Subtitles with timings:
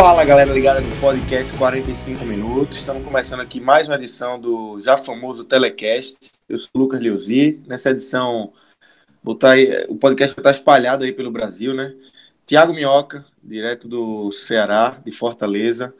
[0.00, 2.78] Fala galera ligada no podcast 45 minutos.
[2.78, 6.16] Estamos começando aqui mais uma edição do já famoso Telecast.
[6.48, 7.60] Eu sou o Lucas Leuzi.
[7.66, 8.50] Nessa edição,
[9.22, 11.94] botar aí, o podcast vai estar espalhado aí pelo Brasil, né?
[12.46, 15.94] Tiago Minhoca, direto do Ceará, de Fortaleza.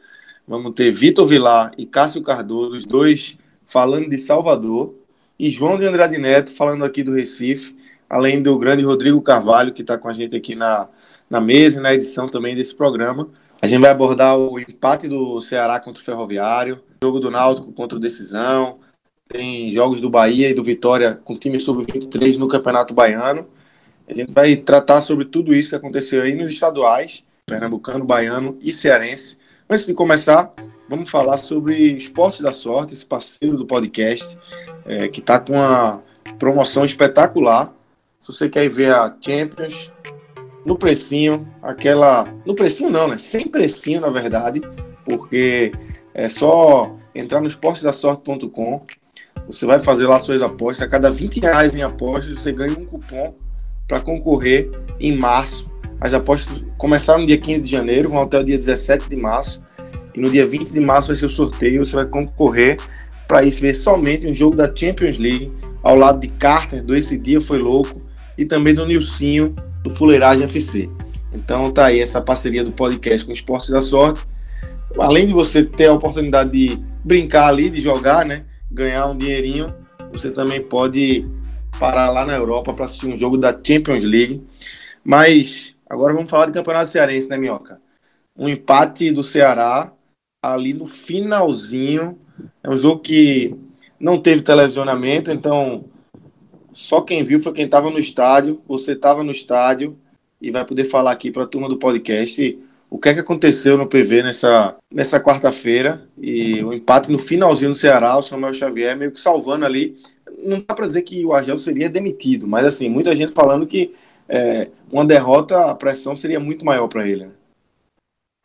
[0.47, 4.95] Vamos ter Vitor Vilar e Cássio Cardoso, os dois falando de Salvador.
[5.37, 7.77] E João de Andrade Neto falando aqui do Recife,
[8.09, 10.89] além do grande Rodrigo Carvalho, que está com a gente aqui na,
[11.29, 13.29] na mesa e na edição também desse programa.
[13.61, 17.95] A gente vai abordar o empate do Ceará contra o Ferroviário, jogo do Náutico contra
[17.95, 18.79] o Decisão,
[19.27, 23.47] tem jogos do Bahia e do Vitória com time sub-23 no Campeonato Baiano.
[24.07, 28.73] A gente vai tratar sobre tudo isso que aconteceu aí nos estaduais, pernambucano, baiano e
[28.73, 29.37] cearense.
[29.69, 30.51] Antes de começar,
[30.89, 34.37] vamos falar sobre Esportes da Sorte, esse parceiro do podcast,
[34.85, 36.01] é, que está com uma
[36.39, 37.71] promoção espetacular.
[38.19, 39.91] Se você quer ver a Champions,
[40.65, 42.27] no precinho, aquela.
[42.45, 43.17] No precinho não, né?
[43.17, 44.61] Sem precinho, na verdade,
[45.05, 45.71] porque
[46.13, 48.85] é só entrar no esportedasorte.com.
[49.47, 50.87] Você vai fazer lá suas apostas.
[50.87, 53.33] A cada 20 reais em apostas, você ganha um cupom
[53.87, 55.71] para concorrer em março.
[55.99, 59.61] As apostas começaram no dia 15 de janeiro, vão até o dia 17 de março.
[60.13, 61.83] E no dia 20 de março vai ser o sorteio.
[61.83, 62.77] Você vai concorrer
[63.27, 65.51] para isso ver somente um jogo da Champions League
[65.81, 68.01] ao lado de Carter, do Esse Dia Foi Louco,
[68.37, 70.89] e também do Nilcinho, do Fuleiragem FC.
[71.33, 74.25] Então tá aí essa parceria do podcast com Esportes da Sorte.
[74.99, 78.45] Além de você ter a oportunidade de brincar ali, de jogar, né?
[78.69, 79.73] Ganhar um dinheirinho,
[80.11, 81.25] você também pode
[81.79, 84.43] parar lá na Europa para assistir um jogo da Champions League.
[85.03, 87.79] Mas agora vamos falar de Campeonato Cearense, né, Minhoca?
[88.37, 89.91] Um empate do Ceará
[90.43, 92.19] ali no finalzinho.
[92.63, 93.55] É um jogo que
[93.99, 95.85] não teve televisionamento, então
[96.73, 98.61] só quem viu foi quem estava no estádio.
[98.67, 99.97] Você estava no estádio
[100.41, 102.57] e vai poder falar aqui para a turma do podcast
[102.91, 107.71] o que é que aconteceu no PV nessa, nessa quarta-feira e o empate no finalzinho
[107.71, 109.95] do Ceará, o Samuel Xavier meio que salvando ali.
[110.43, 113.93] Não dá para dizer que o Argel seria demitido, mas assim, muita gente falando que
[114.27, 117.27] é, uma derrota, a pressão seria muito maior para ele.
[117.27, 117.31] Né?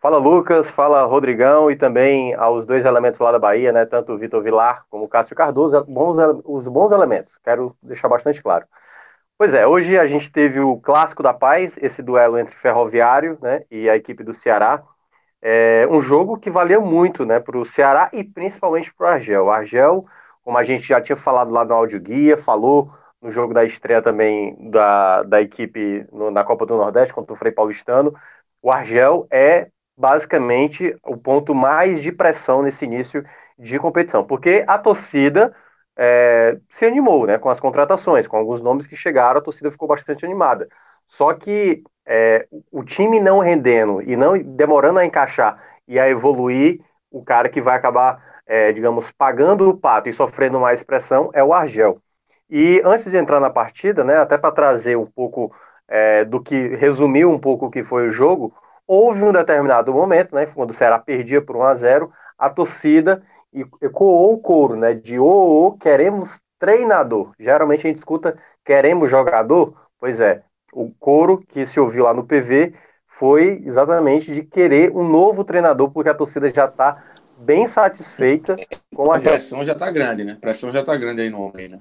[0.07, 3.85] Fala Lucas, fala Rodrigão e também aos dois elementos lá da Bahia, né?
[3.85, 8.41] Tanto o Vitor Vilar como o Cássio Cardoso, bons, os bons elementos, quero deixar bastante
[8.41, 8.65] claro.
[9.37, 13.65] Pois é, hoje a gente teve o Clássico da Paz, esse duelo entre Ferroviário né,
[13.69, 14.81] e a equipe do Ceará.
[15.43, 19.47] É um jogo que valeu muito né, para o Ceará e principalmente para o Argel.
[19.47, 20.07] O Argel,
[20.45, 24.01] como a gente já tinha falado lá no áudio guia, falou no jogo da estreia
[24.01, 28.15] também da, da equipe no, na Copa do Nordeste contra o Frei Paulistano,
[28.63, 33.25] o Argel é basicamente o ponto mais de pressão nesse início
[33.59, 35.55] de competição, porque a torcida
[35.97, 39.89] é, se animou né, com as contratações, com alguns nomes que chegaram, a torcida ficou
[39.89, 40.69] bastante animada.
[41.07, 46.81] Só que é, o time não rendendo e não demorando a encaixar e a evoluir,
[47.11, 51.43] o cara que vai acabar, é, digamos, pagando o pato e sofrendo mais pressão é
[51.43, 52.01] o Argel.
[52.51, 55.53] E antes de entrar na partida, né, até para trazer um pouco
[55.89, 58.53] é, do que resumiu um pouco o que foi o jogo,
[58.87, 63.23] houve um determinado momento, né, quando o Ceará perdia por 1 a 0, a torcida
[63.81, 67.33] ecoou o coro, né, de ô, oh, oh, queremos treinador.
[67.39, 70.43] Geralmente a gente escuta queremos jogador, pois é,
[70.73, 72.75] o coro que se ouviu lá no PV
[73.07, 77.03] foi exatamente de querer um novo treinador, porque a torcida já está
[77.39, 78.57] bem satisfeita
[78.95, 80.33] com a, a pressão já está grande, né?
[80.33, 81.79] A pressão já está grande aí no homem, né?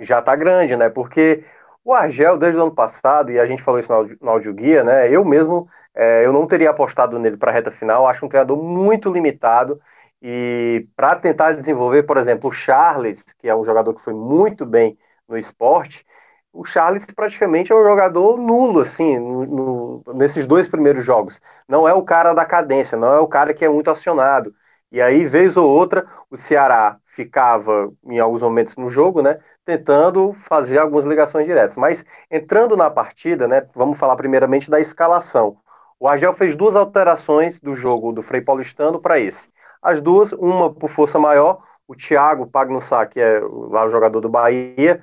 [0.00, 0.88] Já está grande, né?
[0.88, 1.44] Porque
[1.84, 4.54] o Argel, desde o ano passado, e a gente falou isso no áudio, no áudio
[4.54, 5.08] guia, né?
[5.08, 8.06] Eu mesmo é, eu não teria apostado nele para a reta final.
[8.06, 9.80] Acho um treinador muito limitado.
[10.22, 14.66] E para tentar desenvolver, por exemplo, o Charles, que é um jogador que foi muito
[14.66, 14.98] bem
[15.28, 16.06] no esporte,
[16.52, 21.40] o Charles praticamente é um jogador nulo, assim, no, no, nesses dois primeiros jogos.
[21.68, 24.54] Não é o cara da cadência, não é o cara que é muito acionado.
[24.90, 29.38] E aí, vez ou outra, o Ceará ficava, em alguns momentos no jogo, né?
[29.66, 31.76] tentando fazer algumas ligações diretas.
[31.76, 35.58] Mas entrando na partida, né, vamos falar primeiramente da escalação.
[35.98, 39.50] O Argel fez duas alterações do jogo do Frei Paulistano para esse.
[39.82, 44.28] As duas, uma por força maior, o Thiago Pagnussá, que é lá o jogador do
[44.28, 45.02] Bahia,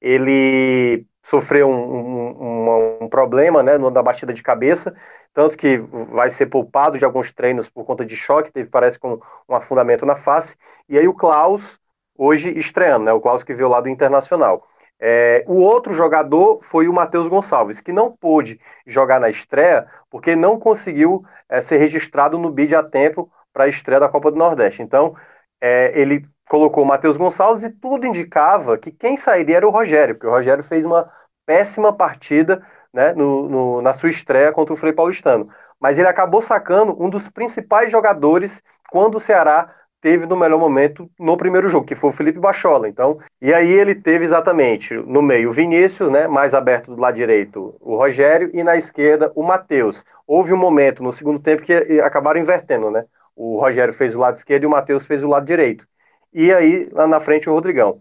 [0.00, 4.94] ele sofreu um, um, um, problema né, na batida de cabeça,
[5.32, 9.20] tanto que vai ser poupado de alguns treinos por conta de choque, teve, parece, com
[9.48, 10.56] um afundamento na face.
[10.88, 11.78] E aí o Klaus,
[12.16, 14.66] hoje estreando, né, o Klaus que veio lá do Internacional.
[15.00, 20.36] É, o outro jogador foi o Matheus Gonçalves, que não pôde jogar na estreia porque
[20.36, 24.36] não conseguiu é, ser registrado no BID a tempo para a estreia da Copa do
[24.36, 24.82] Nordeste.
[24.82, 25.16] Então,
[25.60, 30.14] é, ele colocou o Matheus Gonçalves e tudo indicava que quem sairia era o Rogério,
[30.14, 31.10] porque o Rogério fez uma
[31.46, 32.62] péssima partida
[32.92, 35.48] né, no, no, na sua estreia contra o Frei Paulistano.
[35.78, 41.10] Mas ele acabou sacando um dos principais jogadores quando o Ceará teve no melhor momento
[41.18, 42.88] no primeiro jogo, que foi o Felipe Bachola.
[42.88, 47.14] Então, e aí ele teve exatamente no meio o Vinícius, né, mais aberto do lado
[47.14, 50.04] direito o Rogério e na esquerda o Matheus.
[50.26, 53.04] Houve um momento no segundo tempo que acabaram invertendo, né?
[53.34, 55.86] O Rogério fez o lado esquerdo e o Matheus fez o lado direito.
[56.32, 58.00] E aí lá na frente o Rodrigão.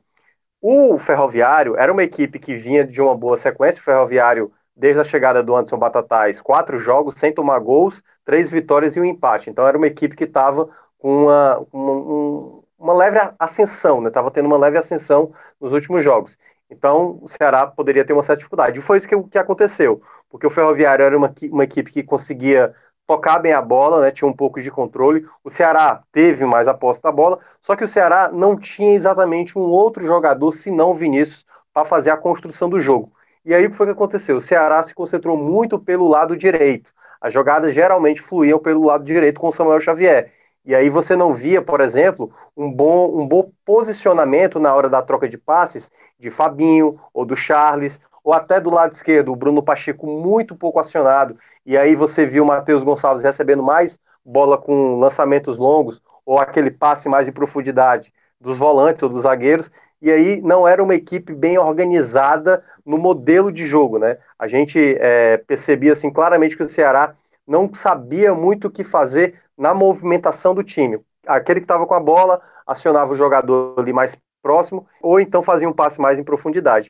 [0.62, 3.80] O Ferroviário era uma equipe que vinha de uma boa sequência.
[3.80, 8.96] O Ferroviário, desde a chegada do Anderson Batatais, quatro jogos sem tomar gols, três vitórias
[8.96, 9.50] e um empate.
[9.50, 10.70] Então era uma equipe que estava
[11.00, 14.34] com uma, uma, uma, leve ascensão, estava né?
[14.36, 16.38] tendo uma leve ascensão nos últimos jogos.
[16.70, 18.78] Então o Ceará poderia ter uma certa dificuldade.
[18.78, 22.76] E foi isso que, que aconteceu, porque o Ferroviário era uma, uma equipe que conseguia
[23.08, 25.26] tocar bem a bola, né, tinha um pouco de controle.
[25.44, 29.58] O Ceará teve mais a posse da bola, só que o Ceará não tinha exatamente
[29.58, 31.44] um outro jogador, senão o Vinícius,
[31.74, 33.12] para fazer a construção do jogo.
[33.44, 34.38] E aí o que foi que aconteceu?
[34.38, 36.92] O Ceará se concentrou muito pelo lado direito.
[37.20, 40.32] As jogadas geralmente fluíam pelo lado direito com o Samuel Xavier.
[40.66, 45.02] E aí você não via, por exemplo, um bom, um bom posicionamento na hora da
[45.02, 49.64] troca de passes de Fabinho ou do Charles, ou até do lado esquerdo, o Bruno
[49.64, 51.38] Pacheco muito pouco acionado.
[51.66, 56.70] E aí você viu o Matheus Gonçalves recebendo mais bola com lançamentos longos, ou aquele
[56.70, 59.72] passe mais em profundidade dos volantes ou dos zagueiros.
[60.02, 64.18] E aí não era uma equipe bem organizada no modelo de jogo, né?
[64.38, 67.16] A gente é, percebia assim claramente que o Ceará
[67.48, 71.00] não sabia muito o que fazer na movimentação do time.
[71.28, 75.68] Aquele que estava com a bola acionava o jogador ali mais próximo, ou então fazia
[75.68, 76.90] um passe mais em profundidade.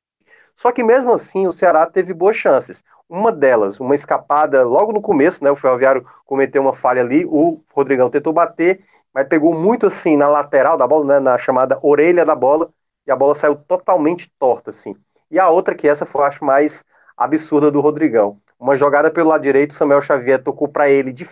[0.55, 2.83] Só que mesmo assim o Ceará teve boas chances.
[3.09, 5.49] Uma delas, uma escapada logo no começo, né?
[5.49, 10.27] O Ferroviário cometeu uma falha ali, o Rodrigão tentou bater, mas pegou muito assim na
[10.27, 12.69] lateral da bola, né, na chamada orelha da bola,
[13.07, 14.95] e a bola saiu totalmente torta assim.
[15.31, 16.83] E a outra que essa foi acho mais
[17.17, 18.39] absurda do Rodrigão.
[18.59, 21.27] Uma jogada pelo lado direito, o Samuel Xavier tocou para ele de,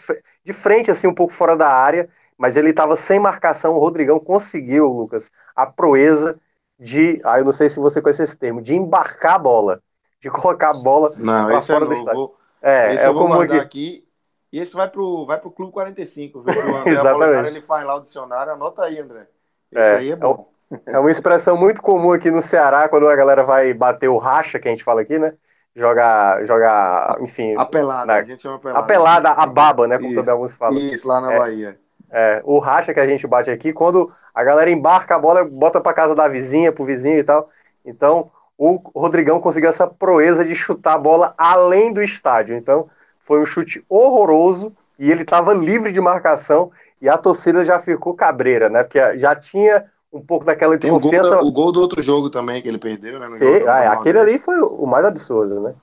[0.46, 2.08] de frente, assim, um pouco fora da área,
[2.38, 3.76] mas ele estava sem marcação.
[3.76, 6.40] O Rodrigão conseguiu, Lucas, a proeza
[6.80, 7.20] de.
[7.26, 9.82] Ah, eu não sei se você conhece esse termo, de embarcar a bola,
[10.22, 12.32] de colocar a bola não, esse fora é do estádio.
[12.62, 14.08] É, esse é eu vou guardar aqui.
[14.52, 16.54] E esse vai pro, vai pro Clube 45, viu?
[16.88, 17.48] Exatamente.
[17.48, 19.28] ele faz lá o dicionário, anota aí, André.
[19.72, 20.50] Isso é, aí é bom.
[20.86, 24.60] É uma expressão muito comum aqui no Ceará, quando a galera vai bater o racha,
[24.60, 25.34] que a gente fala aqui, né?
[25.78, 27.56] Jogar, jogar, enfim.
[27.56, 28.80] A pelada, na, a gente chama pelada.
[28.80, 29.98] A pelada, a baba, né?
[29.98, 30.78] Como isso, também alguns falam.
[30.78, 31.80] Isso, lá na é, Bahia.
[32.10, 35.80] É, o racha que a gente bate aqui, quando a galera embarca a bola, bota
[35.80, 37.50] pra casa da vizinha, pro vizinho e tal.
[37.86, 42.56] Então, o Rodrigão conseguiu essa proeza de chutar a bola além do estádio.
[42.56, 42.90] Então,
[43.24, 48.16] foi um chute horroroso e ele estava livre de marcação e a torcida já ficou
[48.16, 48.84] cabreira, né?
[48.84, 51.38] Porque já tinha um pouco daquela desconfiança.
[51.38, 53.28] O gol, o gol do outro jogo também que ele perdeu, né?
[53.42, 55.74] E, ah, aquele ali foi o mais absurdo, né?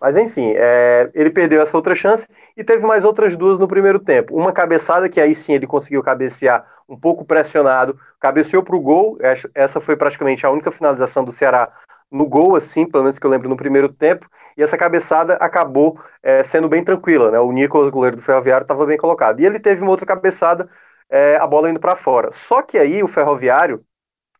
[0.00, 2.26] Mas enfim, é, ele perdeu essa outra chance
[2.56, 4.34] e teve mais outras duas no primeiro tempo.
[4.34, 9.18] Uma cabeçada que aí sim ele conseguiu cabecear um pouco pressionado, cabeceou para o gol.
[9.54, 11.70] Essa foi praticamente a única finalização do Ceará
[12.10, 14.26] no gol, assim, pelo menos que eu lembro no primeiro tempo.
[14.56, 17.38] E essa cabeçada acabou é, sendo bem tranquila, né?
[17.38, 19.40] O Nicolas, goleiro do Ferroviário, estava bem colocado.
[19.40, 20.66] E ele teve uma outra cabeçada
[21.10, 22.30] é, a bola indo para fora.
[22.30, 23.84] Só que aí o Ferroviário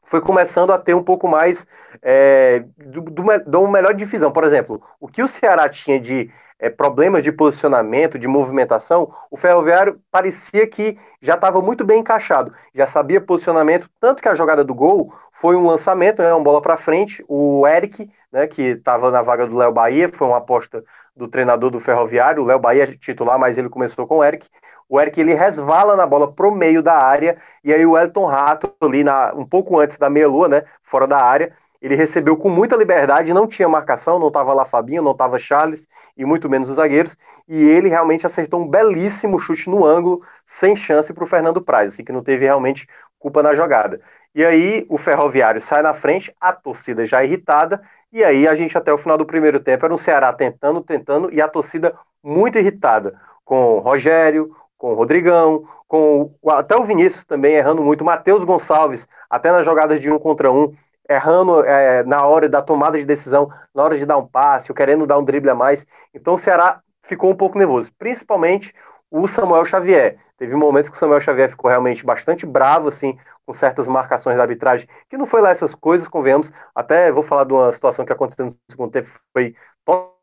[0.05, 1.67] foi começando a ter um pouco mais
[2.03, 4.33] é, do, do, do melhor divisão.
[4.33, 9.37] Por exemplo, o que o Ceará tinha de é, problemas de posicionamento, de movimentação, o
[9.37, 14.63] Ferroviário parecia que já estava muito bem encaixado, já sabia posicionamento, tanto que a jogada
[14.63, 19.11] do gol foi um lançamento, né, uma bola para frente, o Eric, né, que estava
[19.11, 20.85] na vaga do Léo Bahia, foi uma aposta
[21.17, 24.47] do treinador do Ferroviário, o Léo Bahia é titular, mas ele começou com o Eric,
[24.91, 28.75] o Eric ele resvala na bola pro meio da área, e aí o Elton Rato,
[28.81, 32.75] ali na, um pouco antes da meia-lua, né, fora da área, ele recebeu com muita
[32.77, 36.77] liberdade, não tinha marcação, não estava lá Fabinho, não estava Charles, e muito menos os
[36.77, 37.17] zagueiros,
[37.49, 41.95] e ele realmente acertou um belíssimo chute no ângulo, sem chance para o Fernando Praz,
[41.95, 44.01] assim, que não teve realmente culpa na jogada.
[44.35, 47.81] E aí o Ferroviário sai na frente, a torcida já irritada,
[48.13, 51.33] e aí a gente até o final do primeiro tempo era um Ceará tentando, tentando,
[51.33, 57.23] e a torcida muito irritada, com Rogério, com o Rodrigão, com o, até o Vinícius
[57.23, 60.75] também errando muito, Matheus Gonçalves, até nas jogadas de um contra um,
[61.07, 64.75] errando é, na hora da tomada de decisão, na hora de dar um passe, ou
[64.75, 65.87] querendo dar um drible a mais.
[66.15, 68.75] Então o Ceará ficou um pouco nervoso, principalmente
[69.11, 70.17] o Samuel Xavier.
[70.39, 74.43] Teve momentos que o Samuel Xavier ficou realmente bastante bravo, assim, com certas marcações da
[74.43, 76.51] arbitragem, que não foi lá essas coisas, convenhamos.
[76.75, 79.55] Até vou falar de uma situação que aconteceu no segundo tempo, foi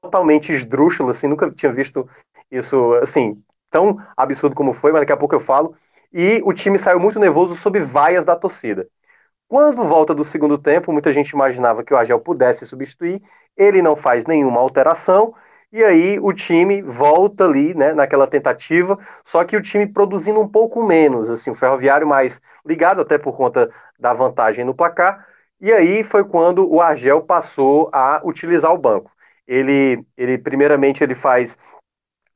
[0.02, 2.10] totalmente esdrúxula, assim, nunca tinha visto
[2.50, 5.76] isso, assim, tão absurdo como foi, mas daqui a pouco eu falo.
[6.14, 8.88] E o time saiu muito nervoso sob vaias da torcida.
[9.48, 13.22] Quando volta do segundo tempo, muita gente imaginava que o Agel pudesse substituir,
[13.56, 15.34] ele não faz nenhuma alteração,
[15.72, 20.48] e aí o time volta ali, né, naquela tentativa, só que o time produzindo um
[20.48, 23.70] pouco menos, assim, o Ferroviário mais ligado, até por conta
[24.00, 25.26] da vantagem no placar,
[25.60, 29.12] e aí foi quando o Argel passou a utilizar o banco.
[29.48, 31.58] Ele, ele primeiramente, ele faz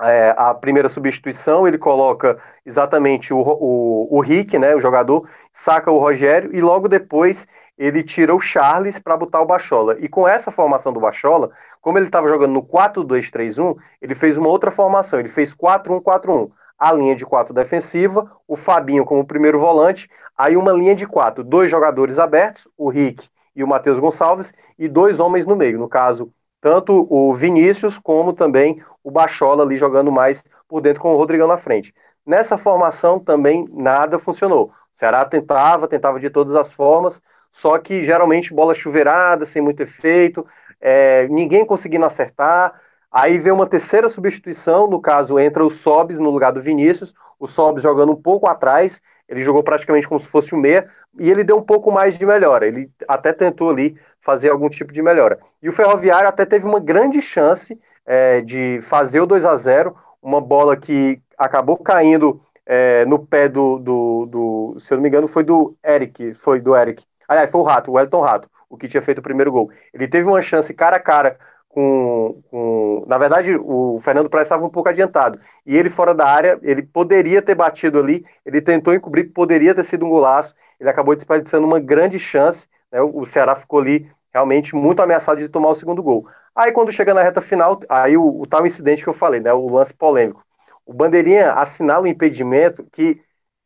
[0.01, 5.91] é, a primeira substituição, ele coloca exatamente o, o, o Rick, né, o jogador, saca
[5.91, 9.98] o Rogério e logo depois ele tira o Charles para botar o Bachola.
[10.00, 11.50] E com essa formação do Bachola,
[11.81, 16.51] como ele estava jogando no 4-2-3-1, ele fez uma outra formação, ele fez 4-1-4-1.
[16.77, 21.43] A linha de quatro defensiva, o Fabinho como primeiro volante, aí uma linha de quatro,
[21.43, 25.88] dois jogadores abertos, o Rick e o Matheus Gonçalves, e dois homens no meio, no
[25.88, 26.31] caso,
[26.62, 31.48] tanto o Vinícius como também o Bachola ali jogando mais por dentro com o Rodrigão
[31.48, 31.94] na frente.
[32.25, 34.68] Nessa formação também nada funcionou.
[34.68, 39.82] O Ceará tentava, tentava de todas as formas, só que geralmente bola chuveirada, sem muito
[39.82, 40.46] efeito,
[40.80, 42.80] é, ninguém conseguindo acertar.
[43.12, 47.48] Aí vem uma terceira substituição, no caso entra o Sobis no lugar do Vinícius, o
[47.48, 50.88] Sobis jogando um pouco atrás, ele jogou praticamente como se fosse o meia,
[51.20, 54.94] e ele deu um pouco mais de melhora, ele até tentou ali fazer algum tipo
[54.94, 55.39] de melhora.
[55.62, 59.96] E o Ferroviário até teve uma grande chance é, de fazer o 2 a 0
[60.22, 65.10] uma bola que acabou caindo é, no pé do, do, do, se eu não me
[65.10, 67.03] engano, foi do Eric, foi do Eric.
[67.27, 69.70] Aliás, foi o Rato, o Elton Rato, o que tinha feito o primeiro gol.
[69.94, 71.38] Ele teve uma chance cara a cara
[71.74, 75.40] com, com, na verdade o Fernando Praz estava um pouco adiantado.
[75.66, 79.84] E ele fora da área ele poderia ter batido ali ele tentou encobrir poderia ter
[79.84, 80.54] sido um golaço.
[80.80, 83.01] Ele acabou desperdiçando uma grande chance né?
[83.01, 86.28] o Ceará ficou ali realmente muito ameaçado de tomar o segundo gol.
[86.56, 89.54] Aí quando chega na reta final aí o, o tal incidente que eu falei né?
[89.54, 90.44] O lance polêmico.
[90.86, 93.22] O bandeirinha assinala o impedimento que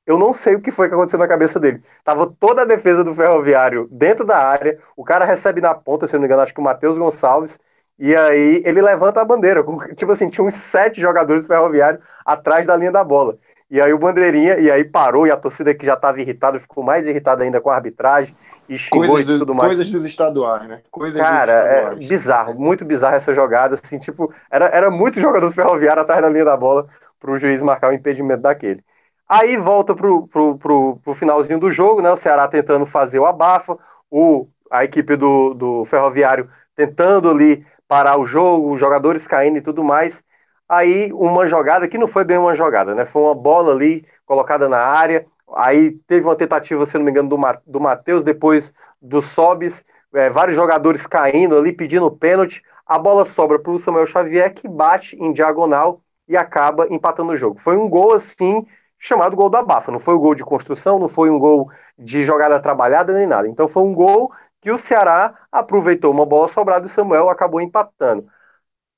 [0.06, 1.82] eu não sei o que foi que aconteceu na cabeça dele.
[2.04, 6.14] Tava toda a defesa do Ferroviário dentro da área, o cara recebe na ponta, se
[6.14, 7.60] não me engano, acho que o Matheus Gonçalves,
[7.98, 9.64] e aí ele levanta a bandeira.
[9.96, 13.38] Tipo assim, tinha uns sete jogadores do Ferroviário atrás da linha da bola.
[13.70, 16.84] E aí o Bandeirinha, e aí parou, e a torcida que já estava irritada ficou
[16.84, 18.36] mais irritada ainda com a arbitragem
[18.70, 19.70] e xingou coisas e tudo mais.
[19.70, 20.82] Coisas dos estaduais, né?
[20.92, 25.54] Coisas Cara, é bizarro, muito bizarro essa jogada, assim, tipo, era, era muito jogador do
[25.54, 26.88] Ferroviário atrás da linha da bola
[27.20, 28.84] para o juiz marcar o impedimento daquele.
[29.28, 32.12] Aí volta pro, pro, pro, pro finalzinho do jogo, né?
[32.12, 33.78] O Ceará tentando fazer o abafa,
[34.12, 39.62] o, a equipe do, do Ferroviário tentando ali parar o jogo, os jogadores caindo e
[39.62, 40.24] tudo mais.
[40.68, 43.06] Aí uma jogada que não foi bem uma jogada, né?
[43.06, 45.26] Foi uma bola ali colocada na área.
[45.56, 47.38] Aí teve uma tentativa, se não me engano, do,
[47.68, 52.64] do Matheus, depois do Sobis, é, vários jogadores caindo ali, pedindo pênalti.
[52.86, 57.38] A bola sobra para o Samuel Xavier, que bate em diagonal e acaba empatando o
[57.38, 57.60] jogo.
[57.60, 58.66] Foi um gol assim,
[58.98, 59.92] chamado gol do Abafa.
[59.92, 63.48] Não foi um gol de construção, não foi um gol de jogada trabalhada nem nada.
[63.48, 64.32] Então foi um gol
[64.66, 68.28] que o Ceará aproveitou uma bola sobrada e o Samuel acabou empatando.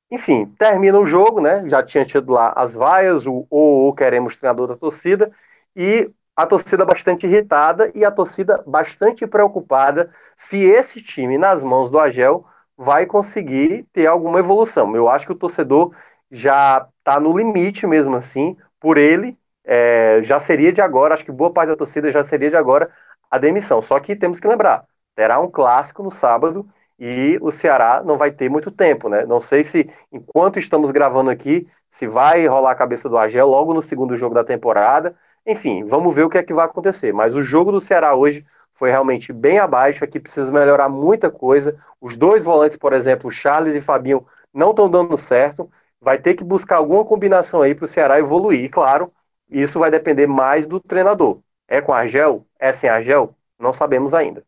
[0.10, 1.68] Enfim, termina o jogo, né?
[1.68, 5.30] Já tinha tido lá as vaias, o ou, queremos treinador da torcida,
[5.76, 11.90] e a torcida bastante irritada e a torcida bastante preocupada se esse time nas mãos
[11.90, 12.46] do Agel
[12.78, 14.96] vai conseguir ter alguma evolução.
[14.96, 15.94] Eu acho que o torcedor
[16.32, 21.32] já está no limite mesmo assim, por ele, é, já seria de agora, acho que
[21.32, 22.90] boa parte da torcida já seria de agora
[23.30, 23.82] a demissão.
[23.82, 24.86] Só que temos que lembrar,
[25.18, 26.70] terá um clássico no sábado
[27.00, 29.26] e o Ceará não vai ter muito tempo, né?
[29.26, 33.74] Não sei se, enquanto estamos gravando aqui, se vai rolar a cabeça do Agel logo
[33.74, 35.16] no segundo jogo da temporada.
[35.46, 37.14] Enfim, vamos ver o que é que vai acontecer.
[37.14, 38.46] Mas o jogo do Ceará hoje
[38.76, 40.04] foi realmente bem abaixo.
[40.04, 41.76] Aqui precisa melhorar muita coisa.
[42.00, 45.72] Os dois volantes, por exemplo, Charles e Fabinho, não estão dando certo.
[46.00, 48.64] Vai ter que buscar alguma combinação aí para o Ceará evoluir.
[48.66, 49.12] E, claro,
[49.50, 51.40] isso vai depender mais do treinador.
[51.68, 52.46] É com Argel?
[52.60, 53.34] É sem Argel?
[53.60, 54.47] Não sabemos ainda.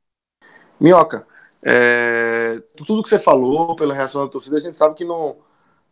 [0.80, 1.28] Minhoca,
[1.64, 5.38] é, tudo que você falou, pela reação da torcida, a gente sabe que não,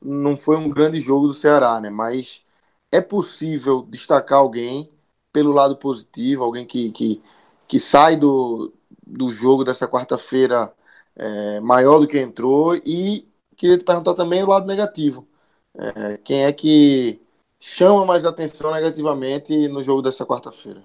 [0.02, 1.90] não foi um grande jogo do Ceará, né?
[1.90, 2.44] Mas
[2.92, 4.90] é possível destacar alguém
[5.32, 7.22] pelo lado positivo, alguém que, que,
[7.68, 8.74] que sai do,
[9.06, 10.74] do jogo dessa quarta-feira
[11.16, 15.28] é, maior do que entrou e queria te perguntar também o lado negativo.
[15.76, 17.22] É, quem é que
[17.60, 20.84] chama mais atenção negativamente no jogo dessa quarta-feira?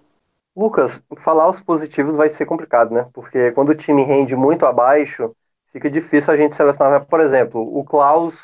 [0.55, 3.09] Lucas, falar os positivos vai ser complicado, né?
[3.15, 5.35] Porque quando o time rende muito abaixo,
[5.73, 7.07] fica difícil a gente selecionar.
[7.07, 8.39] Por exemplo, o Klaus,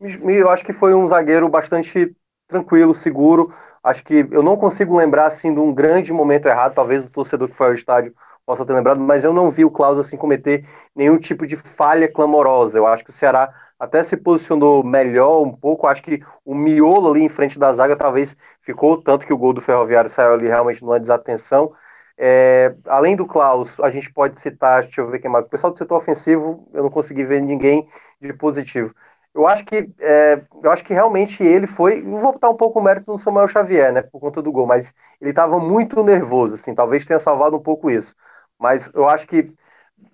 [0.00, 2.14] eu acho que foi um zagueiro bastante
[2.46, 3.52] tranquilo, seguro.
[3.82, 6.74] Acho que eu não consigo lembrar assim de um grande momento errado.
[6.74, 9.70] Talvez o torcedor que foi ao estádio possa ter lembrado, mas eu não vi o
[9.70, 12.76] Klaus assim cometer nenhum tipo de falha clamorosa.
[12.78, 13.50] Eu acho que o Ceará
[13.84, 15.86] até se posicionou melhor um pouco.
[15.86, 19.52] Acho que o miolo ali em frente da zaga talvez ficou, tanto que o gol
[19.52, 21.72] do Ferroviário saiu ali realmente numa desatenção.
[22.16, 25.44] É, além do Klaus, a gente pode citar, deixa eu ver quem mais.
[25.46, 27.88] O pessoal do setor ofensivo, eu não consegui ver ninguém
[28.20, 28.94] de positivo.
[29.34, 32.00] Eu acho que é, eu acho que realmente ele foi.
[32.02, 34.02] Vou botar um pouco o mérito no Samuel Xavier, né?
[34.02, 37.90] Por conta do gol, mas ele estava muito nervoso, assim, talvez tenha salvado um pouco
[37.90, 38.14] isso.
[38.58, 39.52] Mas eu acho que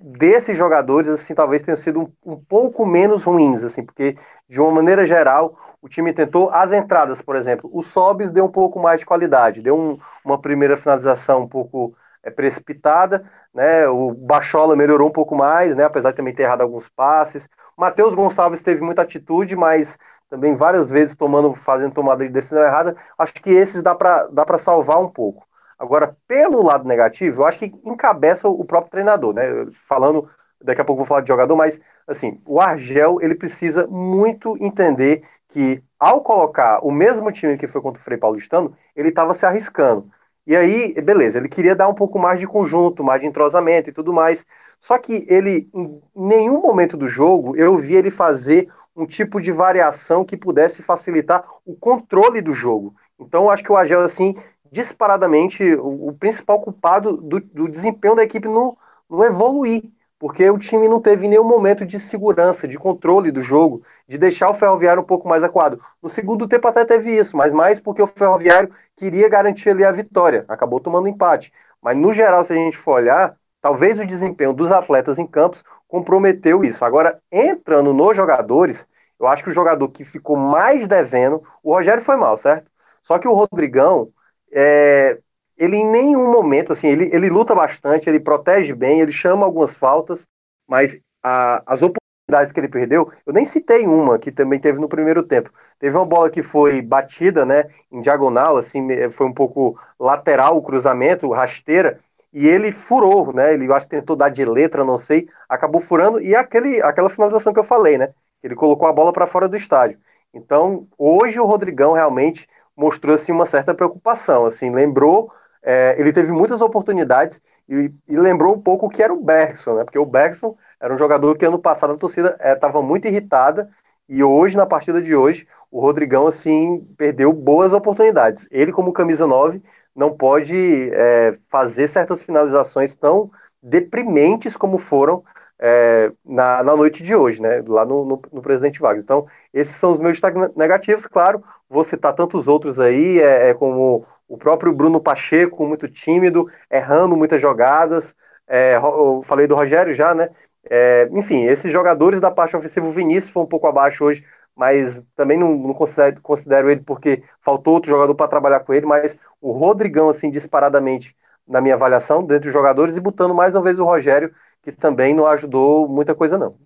[0.01, 4.17] desses jogadores, assim, talvez tenham sido um, um, pouco menos ruins, assim, porque
[4.49, 8.51] de uma maneira geral o time tentou as entradas, por exemplo, o Sobis deu um
[8.51, 13.87] pouco mais de qualidade, deu um, uma primeira finalização um pouco é, precipitada, né?
[13.89, 15.85] O Bachola melhorou um pouco mais, né?
[15.85, 17.49] Apesar de também ter errado alguns passes.
[17.77, 22.95] Matheus Gonçalves teve muita atitude, mas também várias vezes tomando, fazendo tomada de decisão errada.
[23.19, 25.47] Acho que esses dá para dá para salvar um pouco.
[25.81, 29.45] Agora, pelo lado negativo, eu acho que encabeça o próprio treinador, né?
[29.89, 30.29] Falando,
[30.63, 35.23] daqui a pouco vou falar de jogador, mas assim, o Argel, ele precisa muito entender
[35.49, 39.47] que ao colocar o mesmo time que foi contra o Frei Paulistano, ele estava se
[39.47, 40.11] arriscando.
[40.47, 43.93] E aí, beleza, ele queria dar um pouco mais de conjunto, mais de entrosamento e
[43.93, 44.45] tudo mais.
[44.81, 49.51] Só que ele, em nenhum momento do jogo, eu vi ele fazer um tipo de
[49.51, 52.95] variação que pudesse facilitar o controle do jogo.
[53.19, 54.35] Então, acho que o Argel, assim,
[54.71, 58.77] disparadamente o, principal culpado do, do, desempenho da equipe no,
[59.09, 59.83] no evoluir,
[60.19, 64.51] porque o time não teve nenhum momento de segurança, de controle do jogo, de deixar
[64.51, 65.81] o Ferroviário um pouco mais acuado.
[66.03, 69.93] No segundo tempo até teve isso, mas mais porque o Ferroviário queria garantir ali a
[69.93, 71.53] vitória, acabou tomando empate.
[71.83, 75.65] Mas no geral, se a gente for olhar, talvez o desempenho dos atletas em campos
[75.89, 76.85] comprometeu isso.
[76.85, 78.87] Agora, entrando nos jogadores,
[79.19, 82.71] eu acho que o jogador que ficou mais devendo, o Rogério foi mal, certo?
[83.03, 84.11] Só que o Rodrigão,
[84.53, 85.19] é,
[85.57, 89.75] ele em nenhum momento, assim, ele, ele luta bastante, ele protege bem, ele chama algumas
[89.77, 90.27] faltas,
[90.67, 94.89] mas a, as oportunidades que ele perdeu, eu nem citei uma que também teve no
[94.89, 95.51] primeiro tempo.
[95.79, 100.63] Teve uma bola que foi batida, né, em diagonal, assim, foi um pouco lateral o
[100.63, 102.01] cruzamento, rasteira,
[102.33, 103.53] e ele furou, né?
[103.53, 107.53] Ele acho que tentou dar de letra, não sei, acabou furando e aquele, aquela finalização
[107.53, 108.13] que eu falei, né?
[108.43, 109.99] Ele colocou a bola para fora do estádio.
[110.33, 112.49] Então, hoje o Rodrigão realmente
[112.81, 115.31] mostrou assim uma certa preocupação, assim, lembrou,
[115.63, 117.39] é, ele teve muitas oportunidades
[117.69, 119.85] e, e, lembrou um pouco o que era o Bergson, né?
[119.85, 123.69] Porque o Bergson era um jogador que ano passado a torcida estava é, muito irritada
[124.09, 128.49] e hoje na partida de hoje o Rodrigão assim perdeu boas oportunidades.
[128.51, 129.63] Ele como camisa 9
[129.95, 133.31] não pode é, fazer certas finalizações tão
[133.63, 135.23] deprimentes como foram
[135.61, 137.63] é, na, na, noite de hoje, né?
[137.69, 139.05] Lá no, no, no, Presidente Vargas.
[139.05, 141.45] Então, esses são os meus destaques negativos, claro.
[141.69, 147.17] Vou citar tantos outros aí, é, é, como o próprio Bruno Pacheco, muito tímido, errando
[147.17, 148.15] muitas jogadas.
[148.49, 150.31] É, eu falei do Rogério já, né?
[150.69, 154.25] É, enfim, esses jogadores da parte ofensiva, o Vinícius foi um pouco abaixo hoje,
[154.57, 158.87] mas também não, não considero, considero, ele porque faltou outro jogador para trabalhar com ele,
[158.87, 161.15] mas o Rodrigão, assim, disparadamente
[161.47, 165.15] na minha avaliação, dentre os jogadores, e botando mais uma vez o Rogério, que também
[165.15, 166.57] não ajudou muita coisa, não.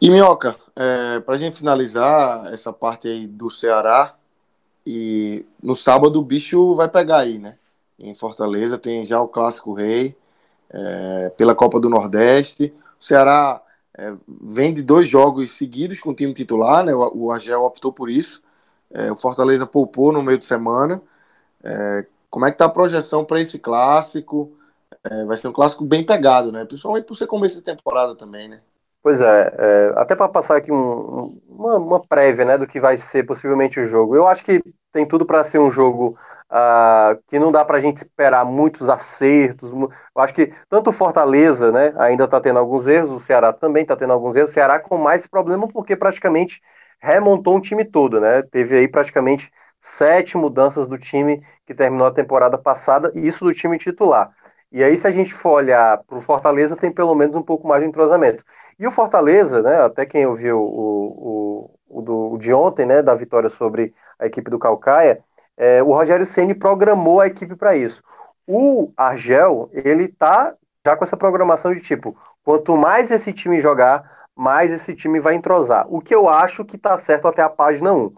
[0.00, 4.14] E Minhoca, é, para a gente finalizar essa parte aí do Ceará,
[4.86, 7.56] e no sábado o bicho vai pegar aí, né?
[7.98, 10.16] Em Fortaleza tem já o Clássico Rei,
[10.70, 12.74] é, pela Copa do Nordeste.
[13.00, 13.62] O Ceará
[13.96, 16.94] é, vem de dois jogos seguidos com o time titular, né?
[16.94, 18.42] O, o Agel optou por isso.
[18.90, 21.02] É, o Fortaleza poupou no meio de semana.
[21.64, 24.52] É, como é que tá a projeção para esse clássico?
[25.04, 26.64] É, vai ser um clássico bem pegado, né?
[26.64, 28.60] Principalmente por ser começo de temporada também, né?
[29.02, 32.96] Pois é, é até para passar aqui um, uma, uma, prévia né, do que vai
[32.96, 34.16] ser possivelmente o jogo.
[34.16, 34.60] Eu acho que
[34.92, 36.18] tem tudo para ser um jogo
[36.50, 39.70] uh, que não dá para a gente esperar muitos acertos.
[39.70, 43.82] Eu acho que tanto o Fortaleza né, ainda está tendo alguns erros, o Ceará também
[43.82, 44.50] está tendo alguns erros.
[44.50, 46.60] O Ceará com mais problema porque praticamente
[46.98, 48.42] remontou um time todo, né?
[48.42, 53.54] Teve aí praticamente sete mudanças do time que terminou a temporada passada, e isso do
[53.54, 54.32] time titular.
[54.76, 57.66] E aí, se a gente for olhar para o Fortaleza, tem pelo menos um pouco
[57.66, 58.44] mais de entrosamento.
[58.78, 63.00] E o Fortaleza, né, até quem ouviu o, o, o, do, o de ontem, né,
[63.00, 65.24] da vitória sobre a equipe do Calcaia,
[65.56, 68.02] é, o Rogério Ceni programou a equipe para isso.
[68.46, 70.52] O Argel, ele tá
[70.84, 75.36] já com essa programação de tipo, quanto mais esse time jogar, mais esse time vai
[75.36, 75.86] entrosar.
[75.88, 78.12] O que eu acho que tá certo até a página 1.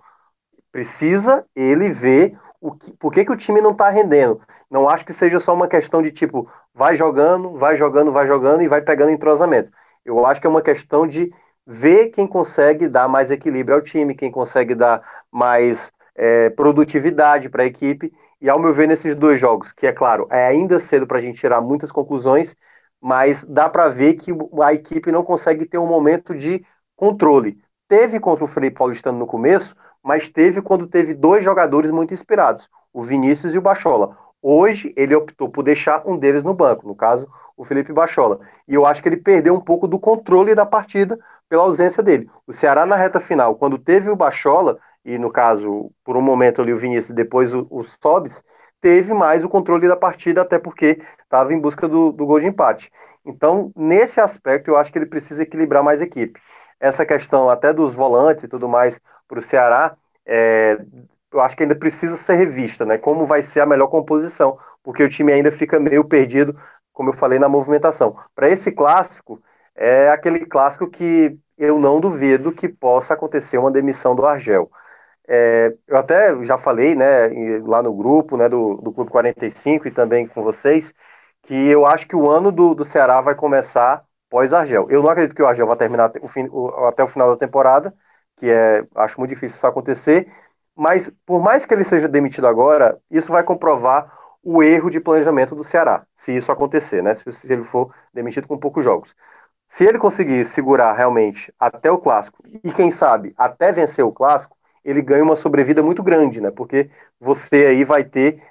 [0.73, 4.41] Precisa ele ver o que, por que, que o time não tá rendendo.
[4.71, 8.63] Não acho que seja só uma questão de tipo, vai jogando, vai jogando, vai jogando
[8.63, 9.71] e vai pegando entrosamento.
[10.05, 11.33] Eu acho que é uma questão de
[11.67, 17.63] ver quem consegue dar mais equilíbrio ao time, quem consegue dar mais é, produtividade para
[17.63, 18.13] a equipe.
[18.41, 21.21] E ao meu ver, nesses dois jogos, que é claro, é ainda cedo para a
[21.21, 22.55] gente tirar muitas conclusões,
[23.01, 26.65] mas dá para ver que a equipe não consegue ter um momento de
[26.97, 27.59] controle.
[27.89, 29.75] Teve contra o Felipe Paulistano no começo,
[30.09, 34.17] mas teve quando teve dois jogadores muito inspirados, o Vinícius e o Bachola.
[34.41, 38.41] Hoje ele optou por deixar um deles no banco, no caso, o Felipe Bachola.
[38.67, 42.27] E eu acho que ele perdeu um pouco do controle da partida pela ausência dele.
[42.47, 46.63] O Ceará na reta final, quando teve o Bachola, e no caso, por um momento
[46.63, 48.43] ali o Vinícius, depois o, o Sobis,
[48.81, 52.47] teve mais o controle da partida, até porque estava em busca do, do gol de
[52.47, 52.91] empate.
[53.27, 56.41] Então, nesse aspecto, eu acho que ele precisa equilibrar mais a equipe.
[56.81, 60.79] Essa questão até dos volantes e tudo mais para o Ceará, é,
[61.33, 62.99] eu acho que ainda precisa ser revista, né?
[62.99, 66.59] Como vai ser a melhor composição, porque o time ainda fica meio perdido,
[66.93, 68.17] como eu falei, na movimentação.
[68.35, 69.43] Para esse clássico,
[69.75, 74.71] é aquele clássico que eu não duvido que possa acontecer uma demissão do Argel.
[75.27, 77.29] É, eu até já falei, né,
[77.65, 80.95] lá no grupo, né, do, do Clube 45 e também com vocês,
[81.43, 84.87] que eu acho que o ano do, do Ceará vai começar pós-Argel.
[84.91, 87.37] Eu não acredito que o Argel vai terminar o fim, o, até o final da
[87.37, 87.95] temporada,
[88.37, 90.33] que é, acho muito difícil isso acontecer,
[90.77, 95.55] mas por mais que ele seja demitido agora, isso vai comprovar o erro de planejamento
[95.55, 99.15] do Ceará, se isso acontecer, né, se, se ele for demitido com poucos jogos.
[99.67, 104.57] Se ele conseguir segurar realmente até o clássico e quem sabe até vencer o clássico,
[104.85, 106.51] ele ganha uma sobrevida muito grande, né?
[106.51, 108.43] Porque você aí vai ter,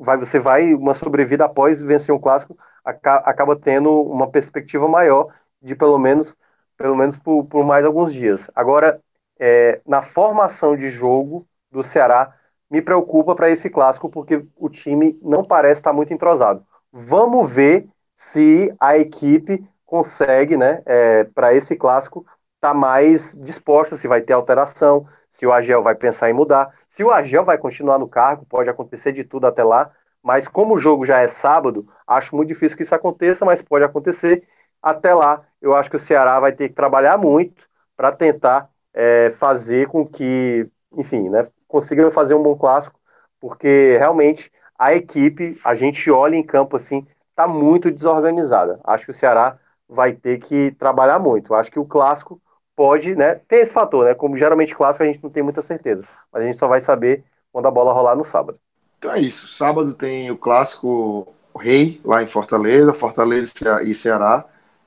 [0.00, 2.56] vai, você vai uma sobrevida após vencer um clássico,
[2.90, 5.28] acaba tendo uma perspectiva maior
[5.60, 6.36] de pelo menos,
[6.76, 8.50] pelo menos por, por mais alguns dias.
[8.54, 9.00] Agora,
[9.38, 12.34] é, na formação de jogo do Ceará,
[12.70, 16.64] me preocupa para esse clássico porque o time não parece estar muito entrosado.
[16.92, 23.96] Vamos ver se a equipe consegue, né, é, para esse clássico, estar tá mais disposta,
[23.96, 26.74] se vai ter alteração, se o Agel vai pensar em mudar.
[26.88, 29.90] Se o Agel vai continuar no cargo, pode acontecer de tudo até lá,
[30.22, 33.84] mas como o jogo já é sábado, acho muito difícil que isso aconteça, mas pode
[33.84, 34.46] acontecer.
[34.82, 39.30] Até lá, eu acho que o Ceará vai ter que trabalhar muito para tentar é,
[39.38, 42.98] fazer com que, enfim, né, consiga fazer um bom clássico,
[43.40, 48.80] porque realmente a equipe, a gente olha em campo assim, está muito desorganizada.
[48.84, 51.54] Acho que o Ceará vai ter que trabalhar muito.
[51.54, 52.40] Acho que o clássico
[52.76, 54.14] pode, né, ter esse fator, né?
[54.14, 57.24] Como geralmente clássico a gente não tem muita certeza, mas a gente só vai saber
[57.52, 58.58] quando a bola rolar no sábado.
[58.98, 59.48] Então é isso.
[59.48, 64.44] Sábado tem o clássico Rei lá em Fortaleza, Fortaleza e Ceará.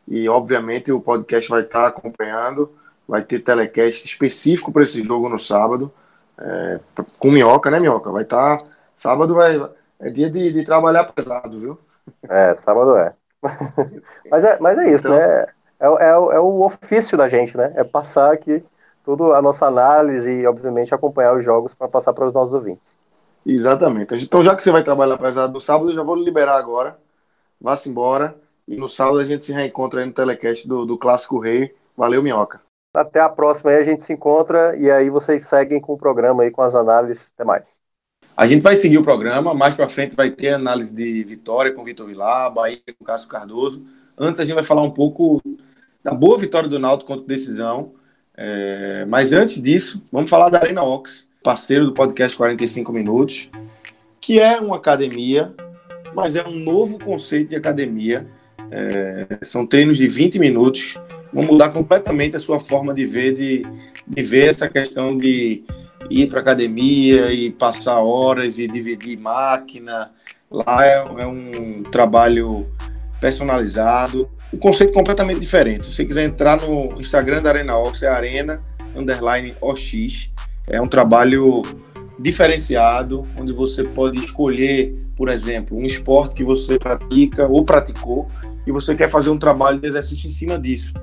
[0.07, 2.71] E obviamente o podcast vai estar acompanhando.
[3.07, 5.91] Vai ter telecast específico para esse jogo no sábado.
[6.37, 6.79] É,
[7.19, 8.11] com minhoca, né, minhoca?
[8.11, 8.57] Vai estar.
[8.97, 9.69] Sábado vai.
[9.99, 11.79] É dia de, de trabalhar pesado, viu?
[12.27, 13.13] É, sábado é.
[14.29, 15.45] mas, é mas é isso, então, né?
[15.79, 17.71] é, é, é o ofício da gente, né?
[17.75, 18.63] É passar aqui
[19.03, 22.95] toda a nossa análise e, obviamente, acompanhar os jogos para passar para os nossos ouvintes.
[23.45, 24.13] Exatamente.
[24.15, 26.97] Então, já que você vai trabalhar para no sábado, eu já vou liberar agora.
[27.59, 28.35] Vá-se embora.
[28.67, 31.73] E no sábado a gente se reencontra aí no telecast do, do Clássico Rei.
[31.97, 32.61] Valeu, Minhoca.
[32.93, 36.43] Até a próxima aí, a gente se encontra e aí vocês seguem com o programa
[36.43, 37.31] aí, com as análises.
[37.33, 37.79] Até mais.
[38.35, 39.53] A gente vai seguir o programa.
[39.53, 43.85] Mais para frente vai ter análise de vitória com Vitor Vilar, Bahia com Cássio Cardoso.
[44.17, 45.41] Antes a gente vai falar um pouco
[46.03, 47.93] da boa vitória do Náutico contra decisão.
[48.35, 53.49] É, mas antes disso, vamos falar da Arena Ox, parceiro do podcast 45 Minutos,
[54.19, 55.53] que é uma academia,
[56.13, 58.27] mas é um novo conceito de academia.
[58.69, 60.97] É, são treinos de 20 minutos,
[61.33, 63.65] vão mudar completamente a sua forma de ver, de,
[64.07, 65.63] de ver essa questão de
[66.09, 70.11] ir para academia e passar horas e dividir máquina.
[70.49, 72.67] Lá é, é um trabalho
[73.19, 75.85] personalizado, um conceito completamente diferente.
[75.85, 78.61] Se você quiser entrar no Instagram da Arena Ox, é Arena
[78.95, 80.29] Underline OX.
[80.67, 81.61] É um trabalho
[82.17, 88.29] diferenciado, onde você pode escolher, por exemplo, um esporte que você pratica ou praticou
[88.65, 90.93] e você quer fazer um trabalho de exercício em cima disso.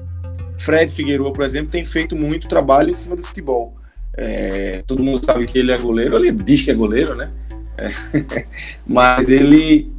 [0.58, 3.76] Fred Figueiredo, por exemplo, tem feito muito trabalho em cima do futebol.
[4.16, 7.30] É, todo mundo sabe que ele é goleiro, ele diz que é goleiro, né?
[7.76, 7.92] É.
[8.86, 9.92] Mas ele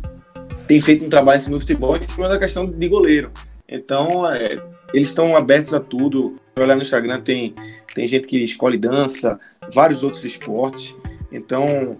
[0.67, 3.31] tem feito um trabalho em cima do futebol em cima da questão de goleiro.
[3.67, 4.61] Então, é,
[4.93, 6.35] eles estão abertos a tudo.
[6.63, 7.53] Olhar no Instagram, tem,
[7.93, 9.39] tem gente que escolhe dança,
[9.73, 10.95] vários outros esportes.
[11.31, 11.97] Então,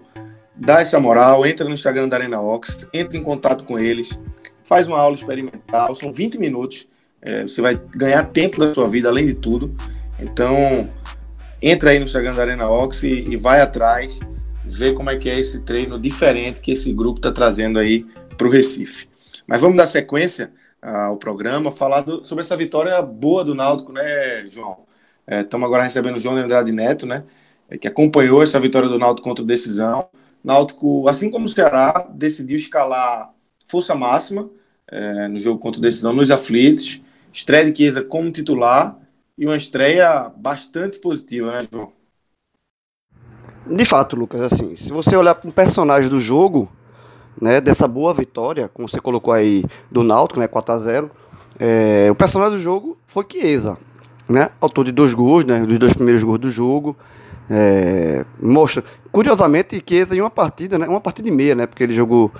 [0.54, 4.18] dá essa moral, entra no Instagram da Arena Ox, entra em contato com eles,
[4.64, 6.88] faz uma aula experimental, são 20 minutos,
[7.22, 9.74] é, você vai ganhar tempo da sua vida, além de tudo.
[10.18, 10.88] Então,
[11.62, 14.20] entra aí no Instagram da Arena Ox e, e vai atrás,
[14.64, 18.46] vê como é que é esse treino diferente que esse grupo está trazendo aí para
[18.46, 19.08] o Recife.
[19.46, 24.46] Mas vamos dar sequência ao programa, falar do, sobre essa vitória boa do Náutico, né,
[24.48, 24.78] João?
[25.28, 27.24] Estamos é, agora recebendo o João de Andrade Neto, né?
[27.68, 30.08] É, que acompanhou essa vitória do Náutico contra o Decisão.
[30.42, 33.32] Náutico, assim como o Ceará, decidiu escalar
[33.66, 34.50] força máxima
[34.88, 37.00] é, no jogo contra o Decisão nos aflitos.
[37.32, 38.98] Estreia de Chiesa como titular
[39.38, 41.92] e uma estreia bastante positiva, né, João?
[43.66, 46.70] De fato, Lucas, assim, se você olhar para o personagem do jogo,
[47.40, 51.10] né, dessa boa vitória, como você colocou aí do Náutico, né, 4 a 0
[51.58, 53.76] é, o personagem do jogo foi Chiesa
[54.30, 54.50] né?
[54.60, 55.60] Autor de dois gols, né?
[55.66, 56.96] Dos dois primeiros gols do jogo.
[57.50, 60.86] É, mostra, curiosamente, Chiesa em uma partida, né?
[60.86, 61.66] Uma partida e meia, né?
[61.66, 62.30] Porque ele jogou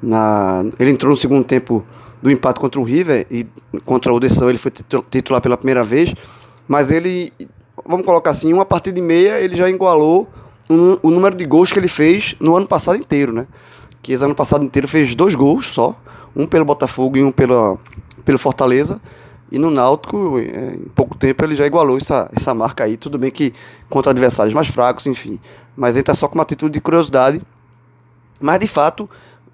[0.00, 1.84] na, ele entrou no segundo tempo
[2.22, 3.46] do empate contra o River e
[3.84, 4.72] contra o Deção ele foi
[5.10, 6.14] titular pela primeira vez,
[6.66, 7.32] mas ele,
[7.84, 10.26] vamos colocar assim, uma partida e meia ele já igualou
[10.70, 13.46] o, o número de gols que ele fez no ano passado inteiro, né?
[14.04, 15.96] Chiesa ano passado inteiro fez dois gols só,
[16.36, 17.78] um pelo Botafogo e um pela,
[18.24, 19.00] pelo Fortaleza.
[19.50, 22.96] E no Náutico, é, em pouco tempo, ele já igualou essa, essa marca aí.
[22.96, 23.52] Tudo bem que
[23.88, 25.38] contra adversários mais fracos, enfim.
[25.76, 27.40] Mas entra só com uma atitude de curiosidade.
[28.40, 29.08] Mas de fato,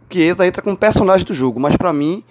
[0.09, 1.61] Chiesa entra como personagem do jogo.
[1.61, 2.25] Mas para mim,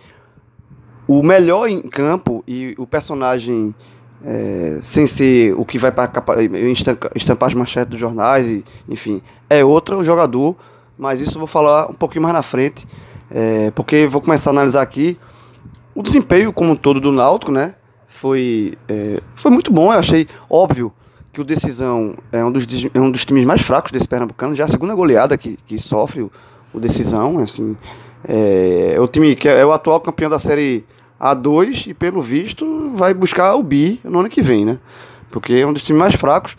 [1.07, 3.75] o melhor em campo e o personagem
[4.23, 6.11] é, sem ser o que vai para
[7.15, 10.55] estampar as manchetes dos jornais, e, enfim, é outro jogador.
[10.99, 12.85] Mas isso eu vou falar um pouquinho mais na frente.
[13.31, 15.17] É, porque vou começar a analisar aqui
[15.95, 17.75] o desempenho como um todo do Náutico, né?
[18.05, 19.93] Foi, é, foi muito bom.
[19.93, 20.91] Eu achei óbvio
[21.31, 24.53] que o Decisão é um dos, é um dos times mais fracos desse Pernambucano.
[24.53, 26.31] Já a segunda goleada que, que sofre o,
[26.73, 27.39] o Decisão.
[27.39, 27.77] Assim,
[28.27, 30.83] é, é, o time que é, é o atual campeão da Série
[31.17, 34.77] A2 e, pelo visto, vai buscar o Bi no ano que vem, né?
[35.31, 36.57] Porque é um dos times mais fracos.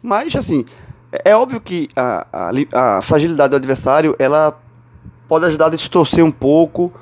[0.00, 0.64] Mas, assim,
[1.12, 4.58] é, é óbvio que a, a, a fragilidade do adversário ela
[5.28, 6.92] pode ajudar a distorcer um pouco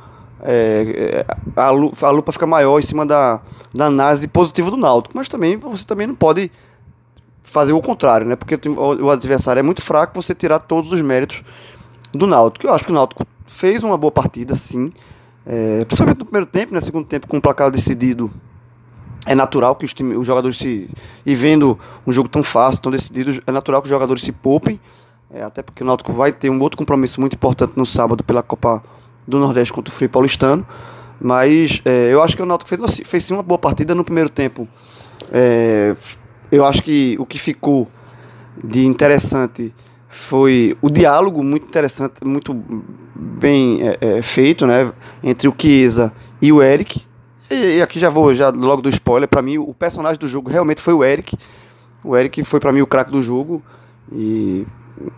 [0.42, 1.24] é,
[1.56, 3.40] a, a lupa fica maior em cima da,
[3.74, 6.50] da análise positiva do Náutico, mas também você também não pode
[7.42, 8.36] fazer o contrário, né?
[8.36, 11.42] Porque o adversário é muito fraco, você tirar todos os méritos
[12.12, 12.66] do Náutico.
[12.66, 14.86] Eu acho que o Náutico fez uma boa partida, sim.
[15.46, 16.80] É, principalmente no primeiro tempo, né?
[16.80, 18.30] segundo tempo com o placar decidido,
[19.26, 20.88] é natural que os, time, os jogadores se.
[21.24, 24.80] E vendo um jogo tão fácil, tão decidido, é natural que os jogadores se poupem.
[25.32, 28.42] É, até porque o Náutico vai ter um outro compromisso muito importante no sábado pela
[28.42, 28.82] Copa
[29.26, 30.66] do Nordeste contra o Free Paulistano.
[31.20, 34.28] Mas é, eu acho que o Náutico fez, fez sim uma boa partida no primeiro
[34.28, 34.66] tempo.
[35.30, 35.94] É,
[36.50, 37.88] eu acho que o que ficou
[38.64, 39.72] de interessante
[40.08, 42.52] foi o diálogo muito interessante, muito
[43.14, 47.06] bem é, é feito, né, entre o Chiesa e o Eric.
[47.50, 49.28] E, aqui já vou já logo do spoiler.
[49.28, 51.36] Para mim, o personagem do jogo realmente foi o Eric.
[52.04, 53.62] O Eric foi para mim o craque do jogo
[54.12, 54.66] e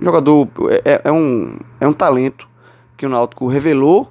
[0.00, 0.48] jogador
[0.84, 2.48] é, é, um é um talento
[2.96, 4.08] que o Náutico revelou,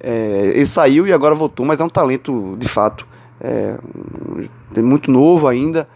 [0.00, 3.06] é, ele saiu e agora voltou, mas é um talento de fato.
[3.40, 3.76] É,
[4.74, 5.88] é muito novo ainda,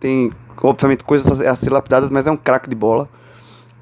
[0.00, 3.08] tem obviamente coisas a ser lapidadas, mas é um craque de bola.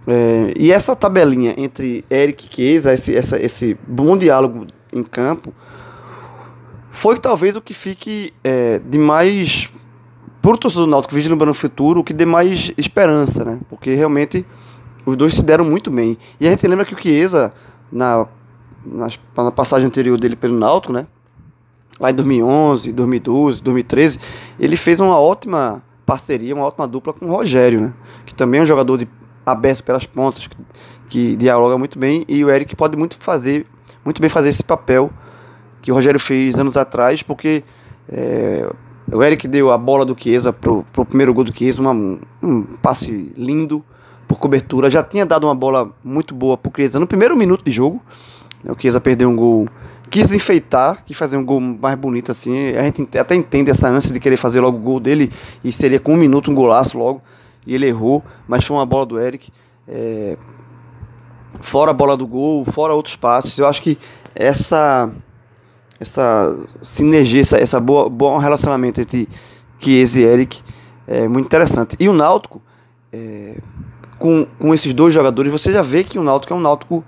[0.07, 5.53] É, e essa tabelinha entre Eric e Chiesa, esse, essa, esse bom diálogo em campo,
[6.91, 9.71] foi talvez o que fique é, de mais
[10.43, 13.61] por torcedor do Náutico vislumbrando o futuro, o que dê mais esperança, né?
[13.69, 14.45] Porque realmente
[15.05, 16.17] os dois se deram muito bem.
[16.39, 17.53] E a gente lembra que o Chiesa
[17.93, 18.27] na,
[18.85, 21.07] na, na passagem anterior dele pelo Náutico, né?
[21.99, 24.19] Lá em 2011, 2012, 2013,
[24.59, 27.95] ele fez uma ótima parceria, uma ótima dupla com o Rogério, né?
[28.25, 29.07] Que também é um jogador de,
[29.45, 30.57] aberto pelas pontas, que,
[31.09, 33.67] que dialoga muito bem, e o Eric pode muito fazer,
[34.03, 35.11] muito bem fazer esse papel
[35.83, 37.63] que o Rogério fez anos atrás, porque
[38.09, 38.69] é,
[39.13, 43.33] o Eric deu a bola do Chiesa pro, primeiro gol do Chiesa, uma, um passe
[43.37, 43.85] lindo,
[44.31, 44.89] por cobertura.
[44.89, 48.01] Já tinha dado uma bola muito boa pro Chiesa no primeiro minuto de jogo.
[48.65, 49.69] O Chiesa perdeu um gol.
[50.09, 52.69] Quis enfeitar, quis fazer um gol mais bonito assim.
[52.77, 55.33] A gente até entende essa ânsia de querer fazer logo o gol dele.
[55.65, 57.21] E seria com um minuto um golaço logo.
[57.67, 59.51] E ele errou, mas foi uma bola do Eric.
[59.89, 60.37] É...
[61.61, 63.59] Fora a bola do gol, fora outros passes.
[63.59, 63.99] Eu acho que
[64.33, 65.11] essa
[66.01, 69.29] essa sinergia, essa, essa boa, bom relacionamento entre
[69.79, 70.63] Chiesa e Eric
[71.07, 71.95] é muito interessante.
[72.01, 72.63] E o Náutico,
[73.13, 73.59] é,
[74.19, 77.05] com, com esses dois jogadores, você já vê que o Náutico é um Náutico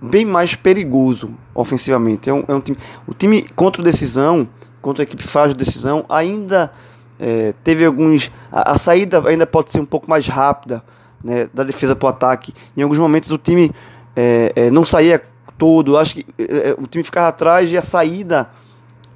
[0.00, 2.28] bem mais perigoso ofensivamente.
[2.28, 4.48] É um, é um time, o time contra o decisão,
[4.82, 6.72] contra a equipe frágil de decisão, ainda
[7.20, 8.32] é, teve alguns.
[8.50, 10.82] A, a, saída ainda pode ser um pouco mais rápida
[11.22, 12.52] né, da defesa para o ataque.
[12.76, 13.72] Em alguns momentos o time
[14.14, 15.22] é, é, não saía
[15.58, 18.50] todo, acho que é, é, o time ficava atrás e a saída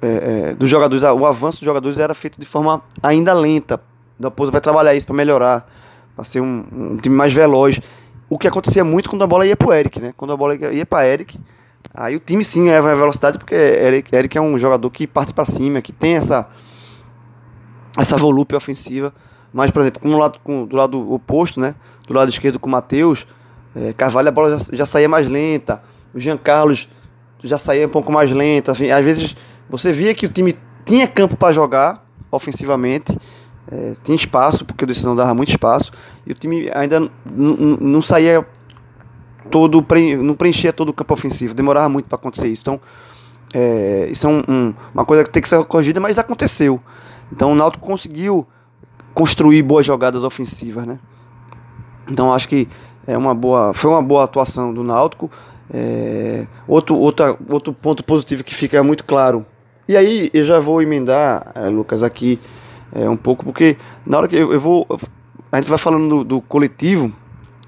[0.01, 3.79] é, dos jogadores, o avanço dos jogadores era feito de forma ainda lenta.
[4.19, 5.71] Da Pousa vai trabalhar isso para melhorar,
[6.15, 7.79] para ser um, um, time mais veloz.
[8.29, 10.13] O que acontecia muito quando a bola ia para o Eric, né?
[10.15, 11.39] Quando a bola ia para Eric,
[11.93, 15.45] aí o time sim é velocidade, porque Eric, Eric é um jogador que parte para
[15.45, 16.47] cima, que tem essa
[17.97, 19.13] essa volúpia ofensiva.
[19.53, 21.75] Mas, por exemplo, como lado, com, do lado oposto, né?
[22.07, 23.27] Do lado esquerdo com o Matheus,
[23.75, 25.81] é, Carvalho a bola já, já saía mais lenta.
[26.13, 26.89] O Jean Carlos
[27.43, 28.71] já saía um pouco mais lenta.
[28.71, 29.35] Assim, às vezes
[29.69, 33.17] você via que o time tinha campo para jogar ofensivamente,
[33.71, 35.91] é, tinha espaço, porque o decisão dava muito espaço,
[36.25, 38.45] e o time ainda não saía
[39.49, 39.85] todo,
[40.21, 42.61] não preenchia todo o campo ofensivo, demorava muito para acontecer isso.
[42.63, 42.79] Então,
[43.53, 46.79] é, isso é um, um, uma coisa que tem que ser corrigida, mas aconteceu.
[47.31, 48.47] Então o Náutico conseguiu
[49.13, 50.99] construir boas jogadas ofensivas, né?
[52.07, 52.67] Então acho que
[53.05, 55.29] é uma boa, foi uma boa atuação do Náutico.
[55.73, 59.45] É, outro, outra, outro ponto positivo que fica muito claro.
[59.87, 62.39] E aí eu já vou emendar, é, Lucas, aqui
[62.93, 64.85] é, um pouco, porque na hora que eu, eu vou.
[65.51, 67.11] A gente vai falando do, do coletivo,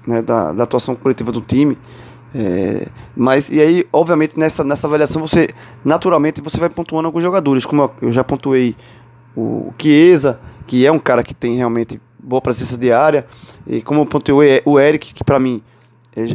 [0.06, 1.76] né, da, da, atuação coletiva do time.
[2.34, 5.48] É, mas e aí, obviamente, nessa, nessa avaliação você
[5.84, 8.74] naturalmente você vai pontuando alguns jogadores, como eu, eu já pontuei
[9.36, 13.26] o Chiesa, que é um cara que tem realmente boa presença de área,
[13.66, 15.62] e como eu pontuei o Eric, que para mim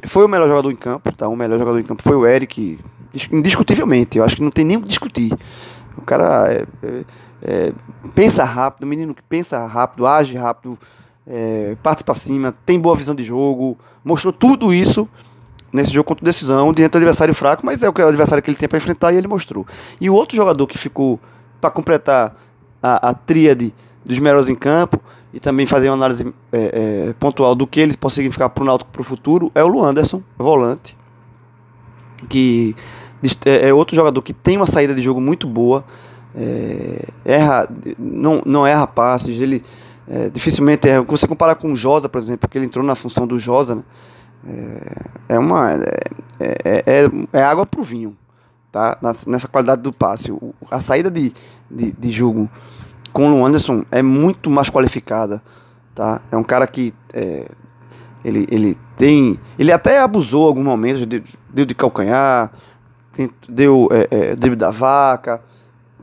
[0.07, 1.27] foi o melhor jogador em campo, tá?
[1.27, 2.79] O melhor jogador em campo foi o Eric,
[3.31, 5.33] indiscutivelmente, eu acho que não tem nem o que discutir.
[5.97, 7.03] O cara é, é,
[7.43, 7.73] é,
[8.13, 10.77] pensa rápido, menino que pensa rápido, age rápido,
[11.27, 15.07] é, parte para cima, tem boa visão de jogo, mostrou tudo isso
[15.71, 18.49] nesse jogo contra decisão, diante do adversário fraco, mas é o, é o adversário que
[18.49, 19.65] ele tem para enfrentar e ele mostrou.
[20.01, 21.19] E o outro jogador que ficou
[21.61, 22.35] para completar
[22.81, 23.73] a, a tríade
[24.05, 24.99] dos melhores em campo
[25.33, 28.65] e também fazer uma análise é, é, pontual do que ele pode significar para o
[28.65, 30.97] Náutico para o futuro é o Luanderson, volante,
[32.27, 32.75] que
[33.45, 35.83] é, é, outro jogador que tem uma saída de jogo muito boa,
[36.35, 39.63] é, erra, não, não erra passes, ele
[40.07, 41.03] é, dificilmente erra.
[41.03, 43.83] Você comparar com o Josa, por exemplo, que ele entrou na função do Josa, né,
[44.47, 48.15] é, é, uma, é, é, é água para o vinho
[48.71, 48.97] tá?
[49.27, 50.33] nessa qualidade do passe.
[50.71, 51.33] a saída de,
[51.69, 52.49] de, de jogo
[53.13, 55.41] com o Anderson é muito mais qualificada.
[55.93, 56.21] Tá?
[56.31, 57.45] É um cara que é,
[58.23, 59.39] ele, ele tem.
[59.57, 62.51] Ele até abusou em algum momento, deu, deu de calcanhar,
[63.47, 65.41] deu é, é, drible da vaca,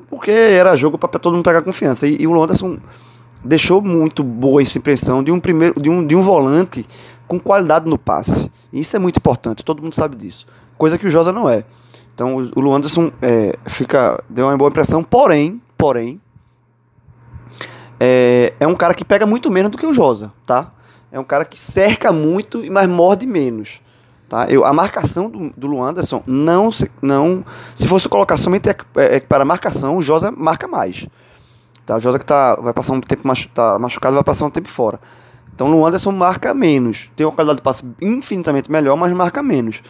[0.08, 2.06] porque era jogo para todo mundo pegar confiança.
[2.06, 2.78] E, e, o Anderson
[3.44, 6.86] deixou muito boa essa impressão de um primeiro de um, de um volante
[7.28, 8.50] com qualidade no passe.
[8.72, 10.46] E isso é muito importante, todo mundo sabe disso.
[10.76, 11.64] Coisa que o Josa não é.
[12.14, 16.20] Então o Luanderson é, fica, deu uma boa impressão, porém, porém,
[17.98, 20.72] é, é um cara que pega muito menos do que o Josa, tá?
[21.10, 23.80] É um cara que cerca muito, mas morde menos.
[24.28, 24.46] Tá?
[24.48, 29.20] Eu, a marcação do, do Luanderson não se, não se fosse colocar somente é, é,
[29.20, 31.06] para marcação, o Josa marca mais.
[31.84, 31.96] Tá?
[31.96, 34.68] O Josa que tá, vai passar um tempo machu, tá machucado vai passar um tempo
[34.68, 35.00] fora.
[35.54, 37.08] Então o Luanderson marca menos.
[37.16, 39.82] Tem uma qualidade de passe infinitamente melhor, mas marca menos.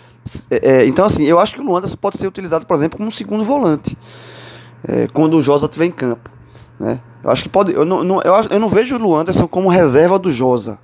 [0.50, 3.08] É, é, então, assim, eu acho que o Luanderson pode ser utilizado, por exemplo, como
[3.08, 3.96] um segundo volante.
[4.86, 6.30] É, quando o Josa estiver em campo.
[6.78, 7.00] Né?
[7.22, 7.72] Eu acho que pode.
[7.72, 10.78] Eu não, não, eu, eu não vejo o Luanderson como reserva do Josa.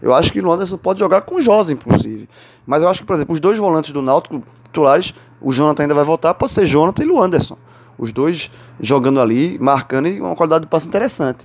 [0.00, 2.28] Eu acho que o Luanderson pode jogar com o Josa, inclusive.
[2.66, 5.94] Mas eu acho que, por exemplo, os dois volantes do Náutico titulares, o Jonathan ainda
[5.94, 7.56] vai voltar, pode ser Jonathan e Luanderson.
[7.98, 11.44] Os dois jogando ali, marcando e uma qualidade de passe interessante.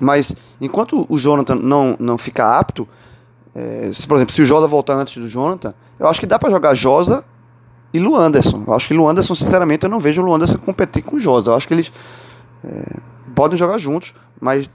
[0.00, 2.88] Mas enquanto o Jonathan não, não fica apto,
[3.54, 6.38] é, se, por exemplo, se o Josa voltar antes do Jonathan, eu acho que dá
[6.38, 7.24] para jogar Josa
[7.94, 8.64] e Luanderson.
[8.66, 11.50] Eu acho que Luanderson, sinceramente, eu não vejo o Luanderson competir com o Josa.
[11.50, 11.92] Eu acho que eles
[12.64, 12.96] é,
[13.36, 14.68] podem jogar juntos, mas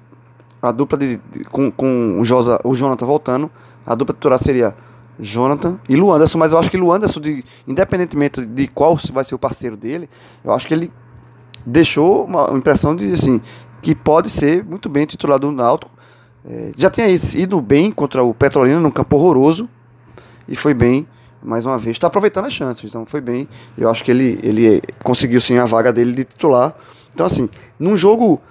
[0.61, 3.51] a dupla de, de, com, com o, Josa, o Jonathan voltando,
[3.85, 4.75] a dupla titular seria
[5.19, 9.39] Jonathan e Luanderson, mas eu acho que Luanderson, de, independentemente de qual vai ser o
[9.39, 10.07] parceiro dele,
[10.43, 10.93] eu acho que ele
[11.65, 13.41] deixou uma impressão de assim,
[13.81, 15.91] que pode ser muito bem titular do Náutico.
[16.45, 19.67] É, já tinha ido bem contra o Petrolina num campo horroroso
[20.47, 21.07] e foi bem
[21.41, 21.95] mais uma vez.
[21.95, 23.47] Está aproveitando as chances, então foi bem.
[23.75, 26.75] Eu acho que ele, ele conseguiu sim a vaga dele de titular.
[27.13, 27.49] Então, assim,
[27.79, 28.41] num jogo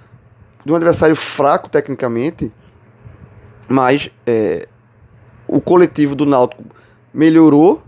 [0.65, 2.51] de um adversário fraco tecnicamente,
[3.67, 4.67] mas é,
[5.47, 6.63] o coletivo do Náutico
[7.13, 7.81] melhorou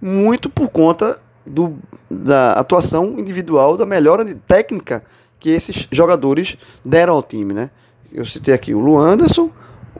[0.00, 1.76] muito por conta do,
[2.10, 5.04] da atuação individual, da melhora de técnica
[5.38, 7.70] que esses jogadores deram ao time, né?
[8.12, 9.50] Eu citei aqui o Luanderson,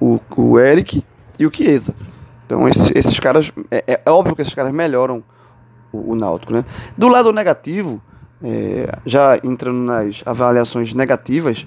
[0.00, 1.04] o, o Eric
[1.38, 1.94] e o Chiesa.
[2.46, 5.22] Então esses, esses caras, é, é, óbvio que esses caras melhoram
[5.92, 6.64] o, o Náutico, né?
[6.96, 8.00] Do lado negativo,
[8.42, 11.66] é, já entrando nas avaliações negativas,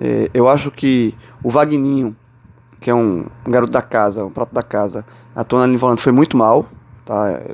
[0.00, 2.16] é, eu acho que o Vagninho
[2.80, 6.02] que é um, um garoto da casa, um prato da casa, atuando ali no volante
[6.02, 6.66] foi muito mal,
[7.04, 7.30] tá?
[7.30, 7.46] É,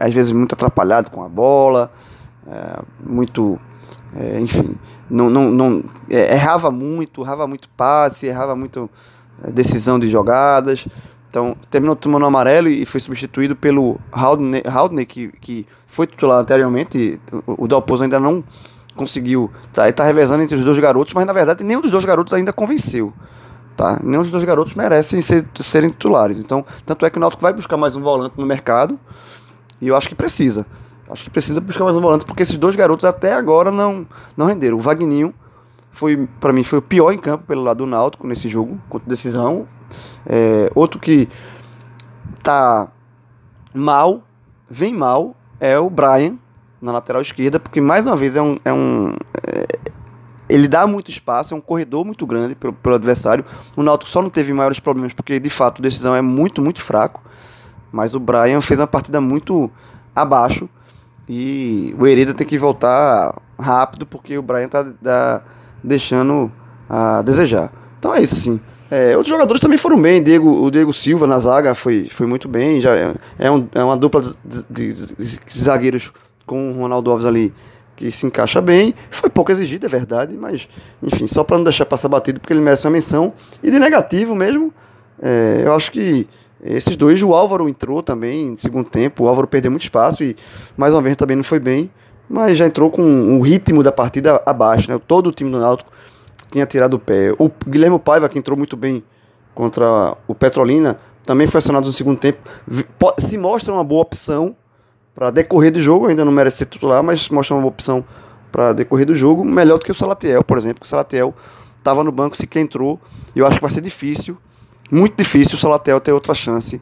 [0.00, 1.92] às vezes muito atrapalhado com a bola,
[2.46, 3.58] é, muito,
[4.14, 4.74] é, enfim,
[5.10, 8.88] não, não, não é, errava muito, errava muito passe, errava muito
[9.42, 10.86] é, decisão de jogadas.
[11.28, 17.20] Então, terminou tomando amarelo e foi substituído pelo Haldney, que, que foi titular anteriormente.
[17.46, 18.42] O Dalpozo ainda não
[18.96, 19.50] conseguiu.
[19.72, 22.52] Tá, tá revezando entre os dois garotos, mas na verdade nenhum dos dois garotos ainda
[22.52, 23.12] convenceu.
[23.76, 24.00] Tá?
[24.02, 26.38] Nenhum dos dois garotos merecem ser, serem titulares.
[26.38, 28.98] Então, tanto é que o Náutico vai buscar mais um volante no mercado.
[29.80, 30.66] E eu acho que precisa.
[31.08, 34.46] Acho que precisa buscar mais um volante, porque esses dois garotos até agora não, não
[34.46, 34.78] renderam.
[34.78, 35.32] O Vagninho
[35.92, 39.08] foi, para mim, foi o pior em campo pelo lado do Náutico nesse jogo, contra
[39.08, 39.68] decisão.
[40.26, 41.28] É, outro que
[42.42, 42.88] tá
[43.72, 44.22] mal,
[44.68, 46.36] vem mal, é o Brian,
[46.80, 48.58] na lateral esquerda, porque mais uma vez é um.
[48.64, 49.14] É um
[49.46, 49.66] é,
[50.48, 53.44] ele dá muito espaço, é um corredor muito grande pelo, pelo adversário.
[53.76, 56.80] O Náutico só não teve maiores problemas porque de fato a decisão é muito, muito
[56.80, 57.20] fraco.
[57.90, 59.70] Mas o Brian fez uma partida muito
[60.14, 60.68] abaixo
[61.28, 65.42] e o Hereda tem que voltar rápido porque o Brian tá, tá
[65.82, 66.52] deixando
[66.88, 67.72] a desejar.
[67.98, 68.60] Então é isso assim.
[68.88, 70.22] É, outros jogadores também foram bem.
[70.22, 72.80] Diego, o Diego Silva na zaga foi, foi muito bem.
[72.80, 74.34] Já é, é, um, é uma dupla de,
[74.70, 76.12] de, de, de zagueiros
[76.46, 77.52] com o Ronaldo Alves ali
[77.96, 78.94] que se encaixa bem.
[79.10, 80.68] Foi pouco exigido, é verdade, mas
[81.02, 83.32] enfim, só para não deixar passar batido, porque ele merece uma menção.
[83.62, 84.72] E de negativo mesmo,
[85.20, 86.28] é, eu acho que
[86.62, 90.36] esses dois, o Álvaro entrou também no segundo tempo, o Álvaro perdeu muito espaço e
[90.76, 91.90] mais uma vez também não foi bem,
[92.28, 95.00] mas já entrou com o ritmo da partida abaixo, né?
[95.06, 95.90] Todo o time do Náutico
[96.50, 97.32] tinha tirado o pé.
[97.38, 99.02] O Guilherme Paiva, que entrou muito bem
[99.54, 102.38] contra o Petrolina, também foi acionado no segundo tempo.
[103.18, 104.56] Se mostra uma boa opção
[105.16, 108.04] para decorrer do jogo, ainda não merece ser titular, mas mostra uma opção
[108.52, 111.34] para decorrer do jogo, melhor do que o Salatiel, por exemplo, que o Salatiel
[111.78, 113.00] estava no banco, se que entrou,
[113.34, 114.36] e eu acho que vai ser difícil,
[114.90, 116.80] muito difícil o Salatiel ter outra chance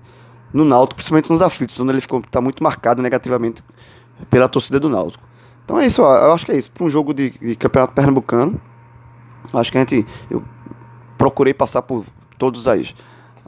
[0.52, 3.62] no Náutico, principalmente nos aflitos, onde ele ficou tá muito marcado negativamente
[4.28, 5.22] pela torcida do Náutico.
[5.64, 8.60] Então é isso, eu acho que é isso, para um jogo de, de campeonato pernambucano,
[9.52, 10.42] acho que a gente eu
[11.16, 12.04] procurei passar por
[12.36, 12.94] todas as,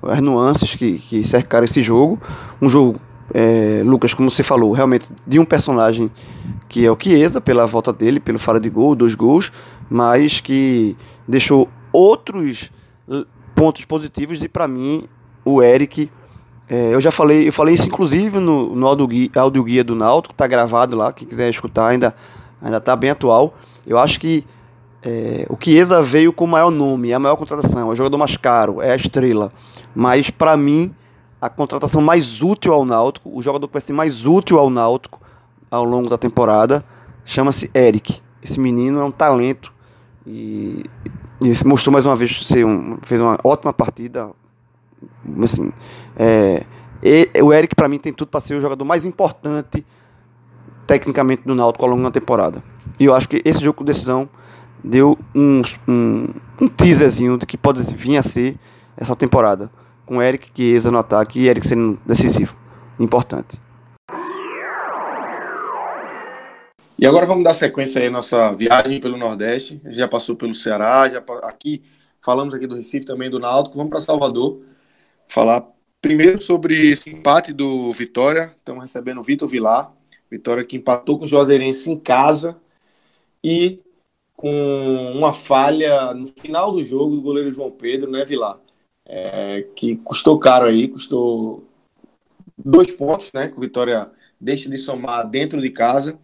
[0.02, 2.20] as nuances que, que cercaram esse jogo,
[2.62, 3.00] um jogo
[3.32, 6.10] é, Lucas, como você falou, realmente de um personagem
[6.68, 9.52] que é o Chiesa, pela volta dele, pelo fara de gol, dois gols,
[9.88, 10.96] mas que
[11.26, 12.70] deixou outros
[13.54, 15.08] pontos positivos e para mim
[15.44, 16.10] o Eric
[16.68, 19.94] é, eu já falei, eu falei isso inclusive no, no audio, guia, audio guia do
[19.94, 22.14] Náutico, tá gravado lá, quem quiser escutar ainda
[22.60, 23.54] ainda tá bem atual.
[23.86, 24.44] Eu acho que
[25.02, 28.18] é, o Chiesa veio com o maior nome, é a maior contratação, é o jogador
[28.18, 29.52] mais caro, é a estrela.
[29.94, 30.92] Mas para mim
[31.40, 35.20] a contratação mais útil ao Náutico, o jogador que vai ser mais útil ao Náutico
[35.70, 36.84] ao longo da temporada,
[37.24, 38.20] chama-se Eric.
[38.42, 39.72] Esse menino é um talento
[40.26, 40.84] e,
[41.42, 44.30] e mostrou mais uma vez ser um, fez uma ótima partida.
[45.42, 45.72] Assim,
[46.16, 46.64] é,
[47.02, 49.84] e, o Eric para mim tem tudo para ser o jogador mais importante
[50.86, 52.62] tecnicamente do Náutico ao longo da temporada.
[52.98, 54.28] E eu acho que esse jogo com decisão
[54.82, 56.28] deu um, um,
[56.60, 58.56] um teaserzinho do que pode vir a ser
[58.96, 59.70] essa temporada
[60.06, 62.56] com Eric Chiesa no ataque e Eric sendo decisivo.
[62.98, 63.60] Importante.
[66.98, 69.82] E agora vamos dar sequência aí à nossa viagem pelo Nordeste.
[69.84, 71.82] Já passou pelo Ceará, já aqui
[72.24, 73.76] falamos aqui do Recife também do Náutico.
[73.76, 74.62] Vamos para Salvador
[75.28, 75.66] falar
[76.00, 78.54] primeiro sobre esse empate do Vitória.
[78.56, 79.92] Estamos recebendo o Vitor Vilar.
[80.30, 82.56] Vitória que empatou com o Juazeirense em casa
[83.44, 83.80] e
[84.34, 88.58] com uma falha no final do jogo do goleiro João Pedro, né, Vilar?
[89.06, 91.64] É, que custou caro aí, custou
[92.58, 93.48] dois pontos, né?
[93.48, 96.18] Que o Vitória deixa de somar dentro de casa.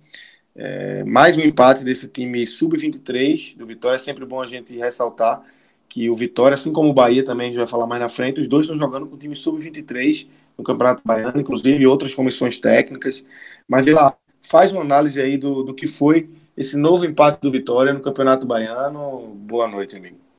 [0.54, 3.96] É, mais um empate desse time sub-23 do Vitória.
[3.96, 5.42] É sempre bom a gente ressaltar
[5.88, 8.40] que o Vitória, assim como o Bahia também, a gente vai falar mais na frente,
[8.40, 10.26] os dois estão jogando com o time sub-23
[10.56, 13.24] no Campeonato Baiano, inclusive outras comissões técnicas.
[13.68, 17.92] Mas, lá, faz uma análise aí do, do que foi esse novo empate do Vitória
[17.92, 19.34] no Campeonato Baiano.
[19.34, 20.31] Boa noite, amigo.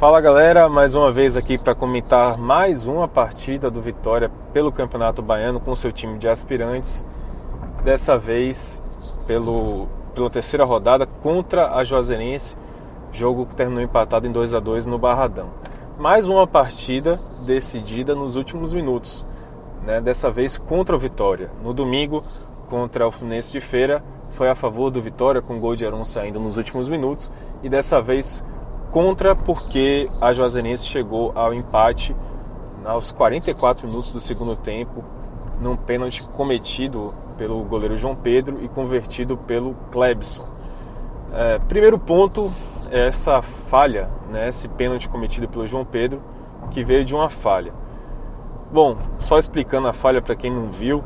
[0.00, 5.20] Fala galera, mais uma vez aqui para comentar mais uma partida do Vitória pelo Campeonato
[5.20, 7.04] Baiano com seu time de aspirantes.
[7.84, 8.82] Dessa vez
[9.26, 12.56] pelo, pela terceira rodada contra a Juazeirense,
[13.12, 15.50] jogo que terminou empatado em 2 a 2 no Barradão.
[15.98, 19.26] Mais uma partida decidida nos últimos minutos,
[19.84, 20.00] né?
[20.00, 21.50] dessa vez contra o Vitória.
[21.62, 22.24] No domingo,
[22.70, 26.40] contra o Fluminense de Feira, foi a favor do Vitória com gol de Aron saindo
[26.40, 27.30] nos últimos minutos
[27.62, 28.42] e dessa vez
[28.90, 32.14] contra porque a Juazeirense chegou ao empate
[32.84, 35.04] aos 44 minutos do segundo tempo,
[35.60, 40.44] num pênalti cometido pelo goleiro João Pedro e convertido pelo Klebson.
[41.32, 42.50] É, primeiro ponto
[42.90, 46.20] essa falha, né, esse pênalti cometido pelo João Pedro,
[46.70, 47.72] que veio de uma falha.
[48.72, 51.02] Bom, só explicando a falha para quem não viu,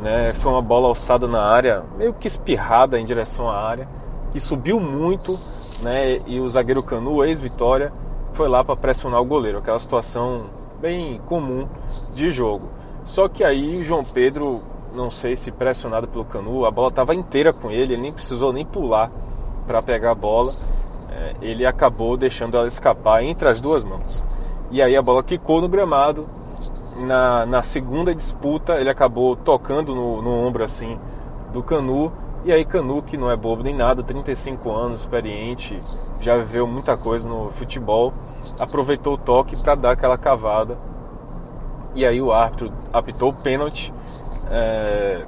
[0.00, 3.88] né, foi uma bola alçada na área, meio que espirrada em direção à área,
[4.32, 5.38] que subiu muito,
[5.82, 7.92] né, e o zagueiro Canu, ex-Vitória,
[8.32, 10.46] foi lá para pressionar o goleiro, aquela situação
[10.80, 11.68] bem comum
[12.14, 12.68] de jogo.
[13.04, 14.60] Só que aí o João Pedro,
[14.94, 18.52] não sei se pressionado pelo Canu, a bola estava inteira com ele, ele nem precisou
[18.52, 19.10] nem pular
[19.66, 20.54] para pegar a bola,
[21.10, 24.24] é, ele acabou deixando ela escapar entre as duas mãos.
[24.70, 26.28] E aí a bola quicou no gramado.
[26.96, 30.98] Na, na segunda disputa ele acabou tocando no, no ombro assim
[31.52, 32.12] do Canu
[32.44, 35.80] e aí Canu, que não é bobo nem nada, 35 anos, experiente,
[36.20, 38.12] já viveu muita coisa no futebol,
[38.58, 40.78] aproveitou o toque para dar aquela cavada.
[41.94, 43.92] E aí o árbitro apitou o pênalti,
[44.50, 45.24] é,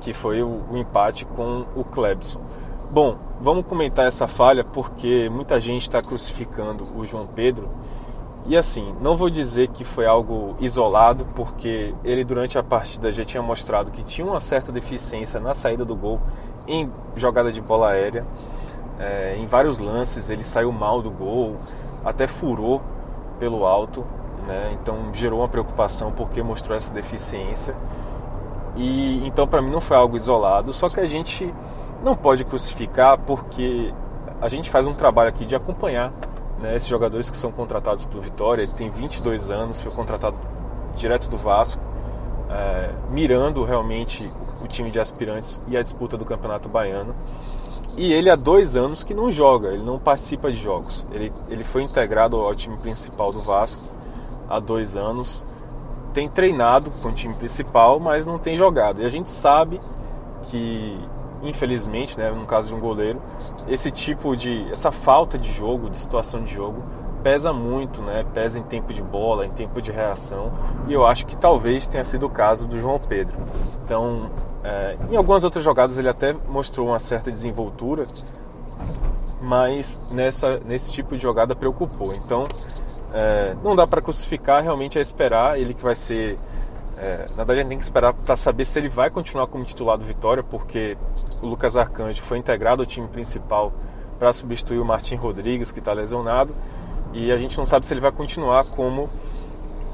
[0.00, 2.40] que foi o, o, empate com o Klebson.
[2.90, 7.68] Bom, vamos comentar essa falha porque muita gente está crucificando o João Pedro.
[8.46, 13.24] E assim, não vou dizer que foi algo isolado, porque ele durante a partida já
[13.24, 16.20] tinha mostrado que tinha uma certa deficiência na saída do gol
[16.66, 18.24] em jogada de bola aérea.
[18.98, 21.56] É, em vários lances ele saiu mal do gol,
[22.04, 22.82] até furou
[23.38, 24.04] pelo alto,
[24.46, 24.76] né?
[24.80, 27.74] então gerou uma preocupação porque mostrou essa deficiência.
[28.76, 31.52] E então para mim não foi algo isolado, só que a gente
[32.02, 33.92] não pode crucificar porque
[34.40, 36.12] a gente faz um trabalho aqui de acompanhar
[36.60, 38.62] né, esses jogadores que são contratados pelo Vitória.
[38.62, 40.38] Ele tem 22 anos, foi contratado
[40.96, 41.80] direto do Vasco,
[42.50, 44.30] é, mirando realmente
[44.62, 47.14] o time de aspirantes e a disputa do Campeonato Baiano.
[47.96, 51.04] E ele há dois anos que não joga, ele não participa de jogos.
[51.10, 53.82] Ele, ele foi integrado ao time principal do Vasco
[54.48, 55.44] há dois anos.
[56.12, 59.02] Tem treinado com o time principal, mas não tem jogado.
[59.02, 59.80] E a gente sabe
[60.44, 60.98] que
[61.42, 63.20] infelizmente, né, no caso de um goleiro,
[63.68, 66.82] esse tipo de essa falta de jogo, de situação de jogo
[67.22, 68.24] pesa muito, né?
[68.32, 70.52] Pesa em tempo de bola, em tempo de reação,
[70.86, 73.36] e eu acho que talvez tenha sido o caso do João Pedro.
[73.84, 74.30] Então,
[74.64, 78.06] é, em algumas outras jogadas ele até mostrou uma certa desenvoltura,
[79.40, 82.14] mas nessa nesse tipo de jogada preocupou.
[82.14, 82.46] Então,
[83.12, 86.38] é, não dá para crucificar, realmente é esperar ele que vai ser
[87.02, 89.64] é, na verdade, a gente tem que esperar para saber se ele vai continuar como
[89.64, 90.98] titular do Vitória, porque
[91.40, 93.72] o Lucas Arcanjo foi integrado ao time principal
[94.18, 96.54] para substituir o Martin Rodrigues, que está lesionado,
[97.14, 99.08] e a gente não sabe se ele vai continuar como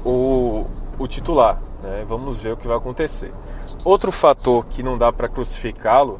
[0.03, 0.65] o,
[0.99, 1.61] o titular.
[1.81, 2.03] Né?
[2.05, 3.31] Vamos ver o que vai acontecer.
[3.85, 6.19] Outro fator que não dá para crucificá-lo,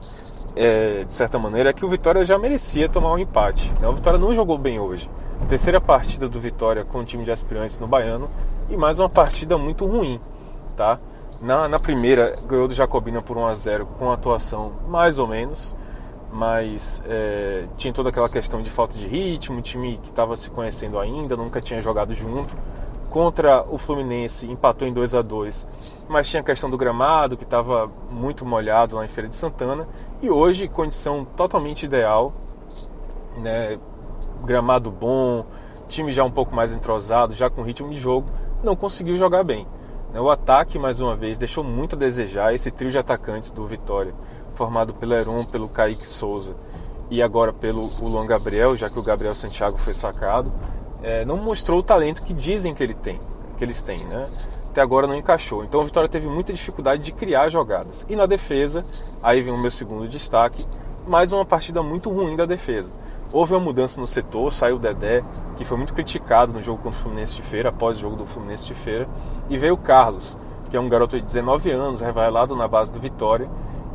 [0.55, 3.73] é, de certa maneira, é que o Vitória já merecia tomar um empate.
[3.81, 3.89] Né?
[3.89, 5.09] O Vitória não jogou bem hoje.
[5.49, 8.29] Terceira partida do Vitória com o time de aspirantes no Baiano
[8.69, 10.17] e mais uma partida muito ruim
[10.77, 10.99] tá?
[11.41, 15.75] Na, na primeira, ganhou do Jacobina por 1 a 0 com atuação mais ou menos,
[16.31, 20.97] mas é, tinha toda aquela questão de falta de ritmo, time que estava se conhecendo
[20.99, 22.55] ainda, nunca tinha jogado junto.
[23.09, 25.67] Contra o Fluminense empatou em 2 a 2
[26.07, 29.87] mas tinha a questão do gramado que estava muito molhado lá em Feira de Santana.
[30.21, 32.33] E hoje, condição totalmente ideal,
[33.37, 33.77] né?
[34.43, 35.45] gramado bom,
[35.87, 38.29] time já um pouco mais entrosado, já com ritmo de jogo,
[38.63, 39.67] não conseguiu jogar bem.
[40.13, 42.53] Né, o ataque, mais uma vez, deixou muito a desejar.
[42.53, 44.13] Esse trio de atacantes do Vitória,
[44.55, 46.55] formado pelo Heron, pelo Kaique Souza
[47.09, 50.51] e agora pelo Luan Gabriel, já que o Gabriel Santiago foi sacado,
[51.01, 53.19] é, não mostrou o talento que dizem que ele tem,
[53.57, 54.27] que eles têm, né?
[54.69, 55.63] Até agora não encaixou.
[55.63, 58.05] Então o Vitória teve muita dificuldade de criar jogadas.
[58.09, 58.85] E na defesa,
[59.23, 60.65] aí vem o meu segundo destaque,
[61.07, 62.91] mais uma partida muito ruim da defesa.
[63.31, 65.21] Houve uma mudança no setor, saiu o Dedé,
[65.57, 68.25] que foi muito criticado no jogo contra o Fluminense de Feira, após o jogo do
[68.25, 69.07] Fluminense de Feira,
[69.49, 70.37] e veio o Carlos,
[70.69, 73.49] que é um garoto de 19 anos, revelado na base do Vitória,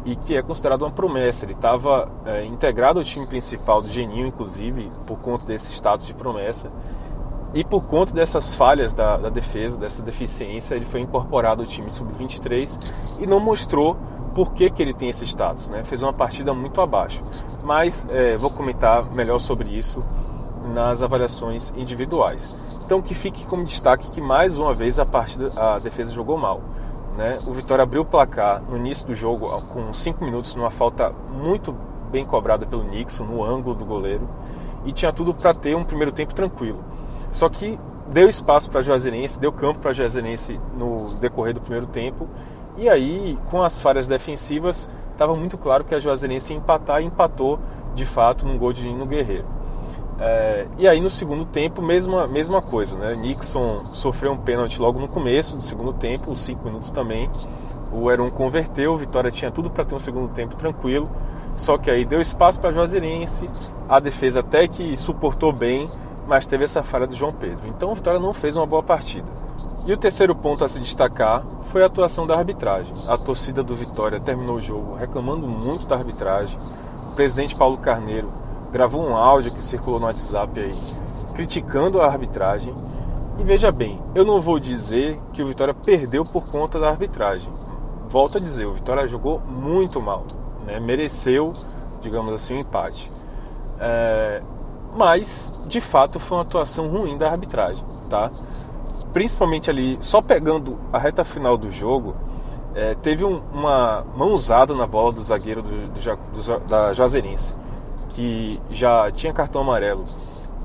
[0.05, 1.47] e que é considerado uma promessa.
[1.47, 6.15] Ele estava é, integrado ao time principal do Geninho, inclusive, por conta desse status de
[6.15, 6.71] promessa.
[7.55, 11.91] E por conta dessas falhas da, da defesa, dessa deficiência, ele foi incorporado ao time
[11.91, 12.79] sub-23
[13.21, 13.97] e não mostrou
[14.35, 15.69] por que, que ele tem esse status.
[15.69, 15.85] Né?
[15.85, 17.23] Fez uma partida muito abaixo.
[17.63, 20.03] Mas é, vou comentar melhor sobre isso
[20.73, 22.53] nas avaliações individuais.
[22.85, 26.61] Então que fique como destaque que mais uma vez a partida, a defesa jogou mal.
[27.17, 27.39] Né?
[27.47, 31.77] O Vitória abriu o placar no início do jogo com 5 minutos numa falta muito
[32.11, 34.29] bem cobrada pelo Nixon no ângulo do goleiro
[34.85, 36.83] e tinha tudo para ter um primeiro tempo tranquilo.
[37.33, 42.29] Só que deu espaço para Juazeirense, deu campo para Juazeirense no decorrer do primeiro tempo
[42.77, 47.05] e aí, com as falhas defensivas, estava muito claro que a Juazeirense ia empatar e
[47.05, 47.59] empatou
[47.95, 49.45] de fato num gol de Nino Guerreiro.
[50.19, 53.15] É, e aí no segundo tempo, mesma, mesma coisa, né?
[53.15, 57.29] Nixon sofreu um pênalti logo no começo do segundo tempo, os cinco minutos também.
[57.93, 61.11] O Heron converteu, Vitória tinha tudo para ter um segundo tempo tranquilo,
[61.55, 63.51] Só que aí deu espaço para Juazeirense,
[63.87, 65.91] a defesa até que suportou bem,
[66.27, 67.67] mas teve essa falha do João Pedro.
[67.69, 69.27] Então o Vitória não fez uma boa partida.
[69.85, 72.95] E o terceiro ponto a se destacar foi a atuação da arbitragem.
[73.09, 76.59] A torcida do Vitória terminou o jogo reclamando muito da arbitragem.
[77.11, 78.33] O presidente Paulo Carneiro
[78.71, 80.75] gravou um áudio que circulou no WhatsApp aí,
[81.35, 82.73] criticando a arbitragem.
[83.39, 87.53] E veja bem, eu não vou dizer que o Vitória perdeu por conta da arbitragem.
[88.09, 90.25] Volto a dizer, o Vitória jogou muito mal,
[90.65, 90.79] né?
[90.79, 91.53] mereceu,
[92.01, 93.11] digamos assim, um empate.
[93.81, 94.43] É...
[94.95, 98.31] Mas, de fato, foi uma atuação ruim da arbitragem, tá?
[99.13, 102.17] principalmente ali, só pegando a reta final do jogo,
[102.75, 107.55] é, teve um, uma mão usada na bola do zagueiro do, do, do, da Juazeirense,
[108.11, 110.05] que já tinha cartão amarelo.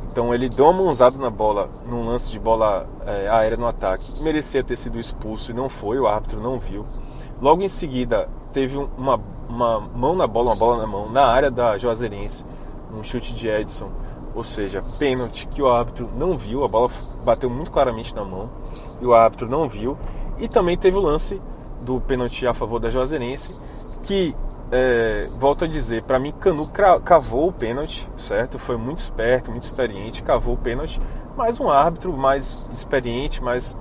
[0.10, 4.20] Então ele deu uma mãozada na bola, num lance de bola é, aérea no ataque.
[4.22, 6.86] Merecia ter sido expulso e não foi, o árbitro não viu.
[7.42, 11.52] Logo em seguida, teve uma, uma mão na bola, uma bola na mão, na área
[11.52, 12.46] da Juazeirense,
[12.98, 13.92] um chute de Edson
[14.38, 16.92] ou seja, pênalti que o árbitro não viu, a bola
[17.26, 18.52] bateu muito claramente na mão
[19.02, 19.98] e o árbitro não viu.
[20.38, 21.42] E também teve o lance
[21.82, 23.56] do pênalti a favor da Juazeirense,
[24.04, 24.36] que,
[24.72, 26.70] é, volto a dizer, para mim Canu
[27.04, 28.60] cavou o pênalti, certo?
[28.60, 31.02] Foi muito esperto, muito experiente, cavou o pênalti,
[31.36, 33.76] mas um árbitro mais experiente, mais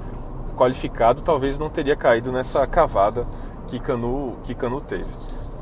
[0.57, 3.27] qualificado, talvez não teria caído nessa cavada
[3.69, 5.05] que Canu, que Canu teve,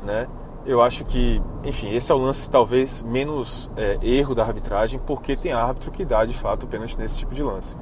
[0.05, 0.25] né?
[0.65, 5.35] Eu acho que, enfim, esse é o lance talvez menos é, erro da arbitragem, porque
[5.35, 7.77] tem árbitro que dá de fato o pênalti nesse tipo de lance.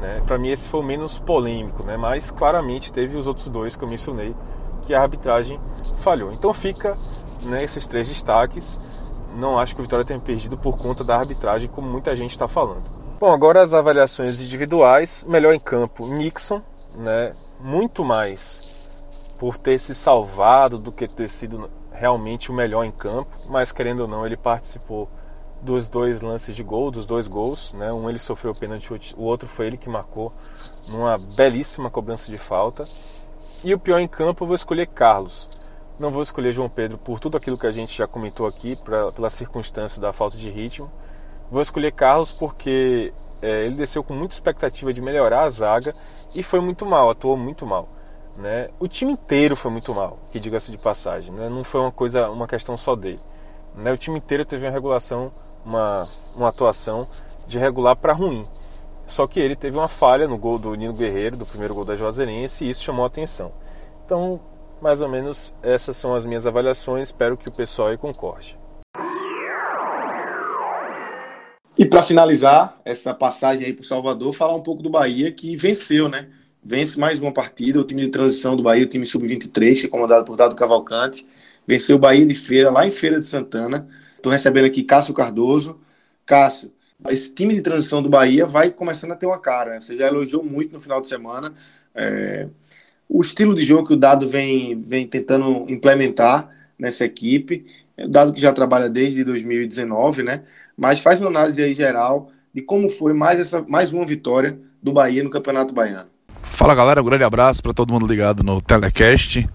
[0.00, 0.22] Né?
[0.26, 1.96] Para mim, esse foi o menos polêmico, né?
[1.96, 4.34] mas claramente teve os outros dois que eu mencionei
[4.82, 5.60] que a arbitragem
[5.96, 6.32] falhou.
[6.32, 6.96] Então fica
[7.42, 8.80] né, esses três destaques.
[9.36, 12.48] Não acho que o Vitória tenha perdido por conta da arbitragem, como muita gente está
[12.48, 12.84] falando.
[13.20, 15.24] Bom, agora as avaliações individuais.
[15.28, 16.62] Melhor em campo, Nixon,
[16.94, 17.34] né?
[17.60, 18.62] muito mais
[19.38, 24.00] por ter se salvado do que ter sido realmente o melhor em campo, mas querendo
[24.00, 25.08] ou não, ele participou
[25.62, 27.92] dos dois lances de gol, dos dois gols, né?
[27.92, 30.32] Um ele sofreu o pênalti, o outro foi ele que marcou
[30.88, 32.86] numa belíssima cobrança de falta.
[33.64, 35.48] E o pior em campo eu vou escolher Carlos.
[35.98, 39.10] Não vou escolher João Pedro por tudo aquilo que a gente já comentou aqui, pra,
[39.12, 40.90] pela circunstância da falta de ritmo.
[41.50, 45.94] Vou escolher Carlos porque é, ele desceu com muita expectativa de melhorar a zaga
[46.34, 47.88] e foi muito mal, atuou muito mal.
[48.36, 48.68] Né?
[48.78, 51.32] O time inteiro foi muito mal, que diga-se de passagem.
[51.32, 51.48] Né?
[51.48, 53.20] Não foi uma coisa, uma questão só dele.
[53.74, 53.92] Né?
[53.92, 55.32] O time inteiro teve uma regulação,
[55.64, 57.08] uma, uma atuação
[57.46, 58.46] de regular para ruim.
[59.06, 61.96] Só que ele teve uma falha no gol do Nino Guerreiro, do primeiro gol da
[61.96, 63.52] Juazeirense, e isso chamou a atenção.
[64.04, 64.40] Então,
[64.80, 67.08] mais ou menos essas são as minhas avaliações.
[67.08, 68.58] Espero que o pessoal aí concorde.
[71.78, 75.54] E para finalizar essa passagem aí para o Salvador, falar um pouco do Bahia que
[75.56, 76.28] venceu, né?
[76.66, 77.80] Vence mais uma partida.
[77.80, 81.26] O time de transição do Bahia, o time sub-23, é comandado por Dado Cavalcante,
[81.66, 83.88] venceu o Bahia de Feira, lá em Feira de Santana.
[84.16, 85.78] Estou recebendo aqui Cássio Cardoso.
[86.24, 86.72] Cássio,
[87.08, 89.74] esse time de transição do Bahia vai começando a ter uma cara.
[89.74, 89.80] Né?
[89.80, 91.54] Você já elogiou muito no final de semana.
[91.94, 92.48] É...
[93.08, 97.64] O estilo de jogo que o Dado vem, vem tentando implementar nessa equipe,
[97.96, 100.42] o Dado que já trabalha desde 2019, né?
[100.76, 104.92] Mas faz uma análise aí geral de como foi mais, essa, mais uma vitória do
[104.92, 106.15] Bahia no Campeonato Baiano.
[106.56, 109.46] Fala galera, um grande abraço para todo mundo ligado no Telecast.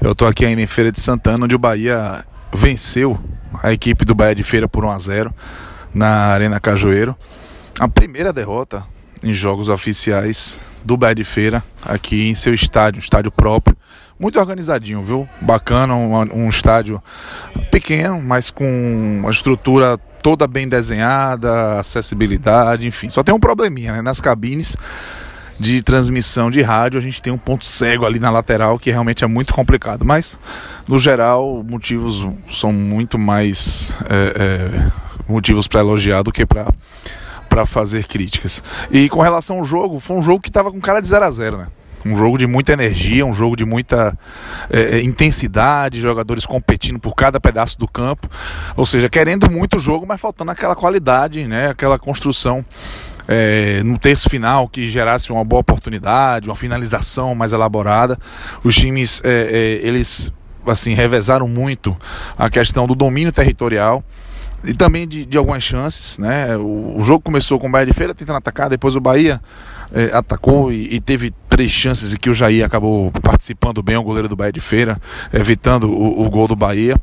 [0.00, 2.24] Eu tô aqui ainda em Feira de Santana, onde o Bahia
[2.54, 3.18] venceu
[3.60, 5.34] a equipe do Bahia de Feira por 1 a 0
[5.92, 7.16] na Arena Cajueiro.
[7.80, 8.84] A primeira derrota
[9.24, 13.76] em jogos oficiais do Bahia de Feira aqui em seu estádio, estádio próprio.
[14.16, 15.28] Muito organizadinho, viu?
[15.42, 17.02] Bacana, um, um estádio
[17.72, 23.08] pequeno, mas com uma estrutura toda bem desenhada, acessibilidade, enfim.
[23.08, 24.00] Só tem um probleminha né?
[24.00, 24.76] nas cabines
[25.58, 29.24] de transmissão de rádio, a gente tem um ponto cego ali na lateral que realmente
[29.24, 30.04] é muito complicado.
[30.04, 30.38] Mas,
[30.86, 34.90] no geral, motivos são muito mais é, é,
[35.28, 36.66] motivos para elogiar do que para
[37.48, 38.62] para fazer críticas.
[38.90, 41.30] E com relação ao jogo, foi um jogo que estava com cara de 0 a
[41.30, 41.66] 0 né?
[42.04, 44.16] Um jogo de muita energia, um jogo de muita
[44.68, 48.28] é, é, intensidade, jogadores competindo por cada pedaço do campo.
[48.76, 51.70] Ou seja, querendo muito o jogo, mas faltando aquela qualidade, né?
[51.70, 52.64] aquela construção
[53.28, 58.18] é, no terço final que gerasse uma boa oportunidade, uma finalização mais elaborada.
[58.62, 60.32] Os times é, é, eles
[60.66, 61.96] assim revezaram muito
[62.36, 64.02] a questão do domínio territorial
[64.64, 66.56] e também de, de algumas chances, né?
[66.56, 69.40] O, o, jogo começou com o Bahia de Feira tentando atacar, depois o Bahia
[69.92, 74.02] é, atacou e, e, teve três chances e que o Jair acabou participando bem, o
[74.02, 75.00] goleiro do Bahia de Feira,
[75.32, 76.96] evitando o, o gol do Bahia.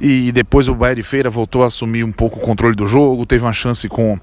[0.00, 3.24] E depois o Bahia de Feira voltou a assumir um pouco o controle do jogo,
[3.24, 4.18] teve uma chance com,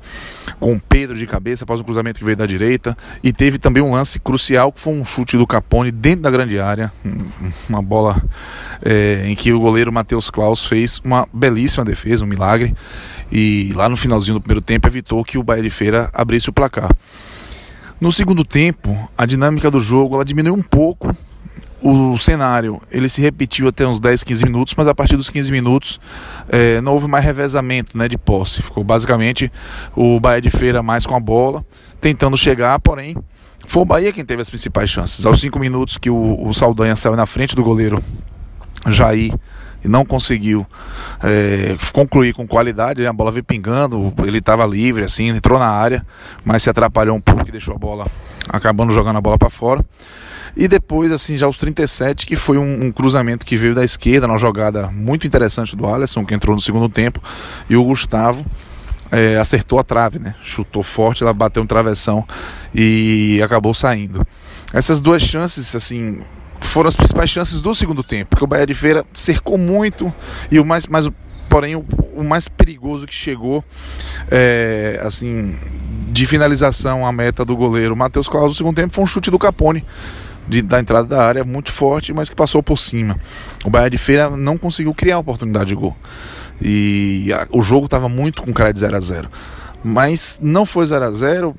[0.60, 3.92] com Pedro de cabeça após um cruzamento que veio da direita, e teve também um
[3.92, 6.92] lance crucial que foi um chute do Capone dentro da grande área,
[7.70, 8.22] uma bola
[8.84, 12.76] é, em que o goleiro Matheus Klaus fez uma belíssima defesa, um milagre,
[13.32, 16.54] e lá no finalzinho do primeiro tempo evitou que o Bahia de Feira abrisse o
[16.54, 16.90] placar.
[18.00, 21.16] No segundo tempo, a dinâmica do jogo ela diminuiu um pouco,
[21.82, 25.52] o cenário ele se repetiu até uns 10, 15 minutos, mas a partir dos 15
[25.52, 26.00] minutos
[26.50, 28.62] é, não houve mais revezamento né, de posse.
[28.62, 29.52] Ficou basicamente
[29.96, 31.66] o Bahia de Feira mais com a bola,
[32.00, 33.16] tentando chegar, porém
[33.66, 35.26] foi o Bahia quem teve as principais chances.
[35.26, 38.02] Aos 5 minutos que o, o Saldanha saiu na frente do goleiro
[38.88, 39.34] Jair
[39.84, 40.66] e não conseguiu
[41.24, 46.06] é, concluir com qualidade, a bola veio pingando, ele estava livre, assim, entrou na área,
[46.46, 48.06] mas se atrapalhou um pouco e deixou a bola,
[48.50, 49.84] acabando jogando a bola para fora.
[50.56, 54.28] E depois, assim, já os 37, que foi um, um, cruzamento que veio da esquerda,
[54.28, 57.22] uma jogada muito interessante do Alisson, que entrou no segundo tempo,
[57.70, 58.46] e o Gustavo
[59.12, 60.36] é, acertou a trave, né?
[60.42, 62.26] Chutou forte, ela bateu no travessão
[62.74, 64.26] e acabou saindo.
[64.74, 66.22] Essas duas chances, assim,
[66.60, 70.14] foram as principais chances do segundo tempo, porque o Bahia de Feira cercou muito
[70.50, 71.10] e o mais, mais
[71.50, 71.86] porém o,
[72.16, 73.64] o mais perigoso que chegou,
[74.30, 75.58] é, assim,
[76.08, 79.38] de finalização à meta do goleiro Matheus Claus no segundo tempo foi um chute do
[79.38, 79.84] Capone
[80.52, 83.18] de, da entrada da área muito forte, mas que passou por cima.
[83.64, 85.96] O Bahia de Feira não conseguiu criar oportunidade de gol.
[86.62, 89.30] E a, o jogo estava muito com cara de 0 a 0
[89.82, 91.56] Mas não foi 0 a 0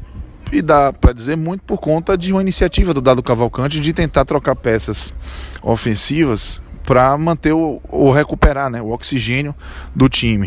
[0.52, 4.26] e dá para dizer muito por conta de uma iniciativa do Dado Cavalcante de tentar
[4.26, 5.14] trocar peças
[5.62, 9.54] ofensivas para manter o, ou recuperar né, o oxigênio
[9.96, 10.46] do time.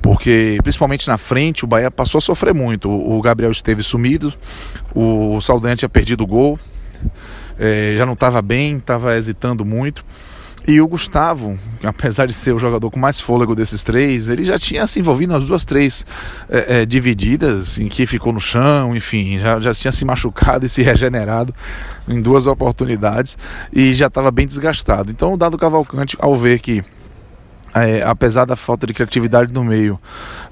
[0.00, 2.88] Porque, principalmente na frente, o Bahia passou a sofrer muito.
[2.88, 4.32] O, o Gabriel esteve sumido,
[4.94, 6.58] o Saldanha tinha perdido o gol,
[7.62, 10.04] é, já não estava bem, estava hesitando muito.
[10.66, 14.58] E o Gustavo, apesar de ser o jogador com mais fôlego desses três, ele já
[14.58, 16.06] tinha se envolvido nas duas três
[16.48, 20.68] é, é, divididas, em que ficou no chão, enfim, já, já tinha se machucado e
[20.68, 21.54] se regenerado
[22.08, 23.36] em duas oportunidades
[23.72, 25.10] e já estava bem desgastado.
[25.10, 26.82] Então o Dado Cavalcante, ao ver que
[27.74, 29.98] é, apesar da falta de criatividade no meio,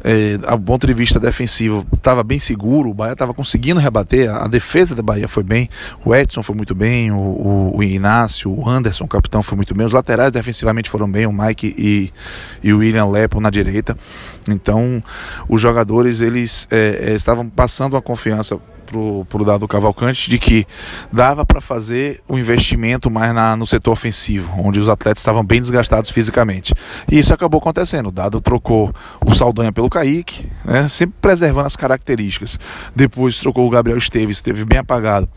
[0.02, 4.44] é, a ponto de vista defensivo, estava bem seguro, o Bahia estava conseguindo rebater, a,
[4.44, 5.68] a, defesa da Bahia foi bem,
[6.04, 9.74] o Edson foi muito bem, o, o, o, Inácio, o Anderson, o capitão, foi muito
[9.74, 12.12] bem, os laterais defensivamente foram bem, o Mike e,
[12.62, 13.96] e o William Lepo na direita.
[14.48, 15.02] Então,
[15.48, 18.58] os jogadores eles é, é estavam passando uma confiança
[18.90, 20.66] para o Dado Cavalcante de que
[21.12, 25.44] dava para fazer o um investimento mais na, no setor ofensivo, onde os atletas estavam
[25.44, 26.74] bem desgastados fisicamente.
[27.10, 28.08] E isso acabou acontecendo.
[28.08, 28.92] O Dado trocou
[29.24, 32.58] o Saldanha pelo Kaique, né, sempre preservando as características.
[32.94, 35.28] Depois trocou o Gabriel Esteves, esteve bem apagado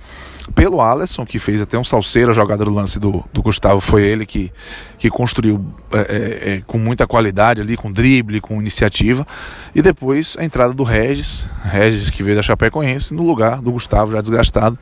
[0.55, 3.79] pelo Alisson, que fez até um salseiro a jogada do lance do, do Gustavo.
[3.79, 4.51] Foi ele que,
[4.97, 9.25] que construiu é, é, é, com muita qualidade ali, com drible, com iniciativa.
[9.73, 14.11] E depois a entrada do Regis, Regis que veio da Chapecoense, no lugar do Gustavo
[14.11, 14.77] já desgastado.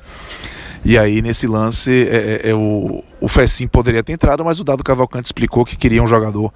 [0.84, 3.28] E aí, nesse lance, é, é, é, o, o
[3.70, 6.52] poderia ter entrado, mas o Dado Cavalcante explicou que queria um jogador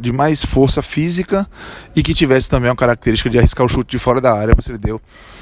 [0.00, 1.48] de mais força física
[1.94, 4.60] e que tivesse também uma característica de arriscar o chute de fora da área, por
[4.60, 5.00] isso ele deu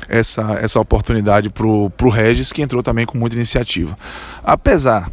[0.08, 3.96] essa, essa oportunidade para o Regis, que entrou também com muita iniciativa.
[4.44, 5.10] Apesar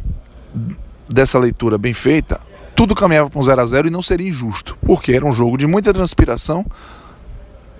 [1.08, 2.38] dessa leitura bem feita,
[2.76, 5.56] tudo caminhava para um 0 a 0 e não seria injusto, porque era um jogo
[5.56, 6.66] de muita transpiração,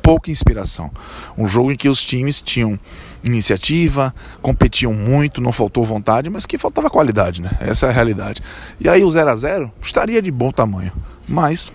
[0.02, 0.90] pouca inspiração.
[1.36, 2.78] Um jogo em que os times tinham
[3.22, 7.50] iniciativa, competiam muito, não faltou vontade, mas que faltava qualidade, né?
[7.60, 8.42] Essa é a realidade.
[8.80, 10.92] E aí o 0 a 0 estaria de bom tamanho,
[11.28, 11.70] mas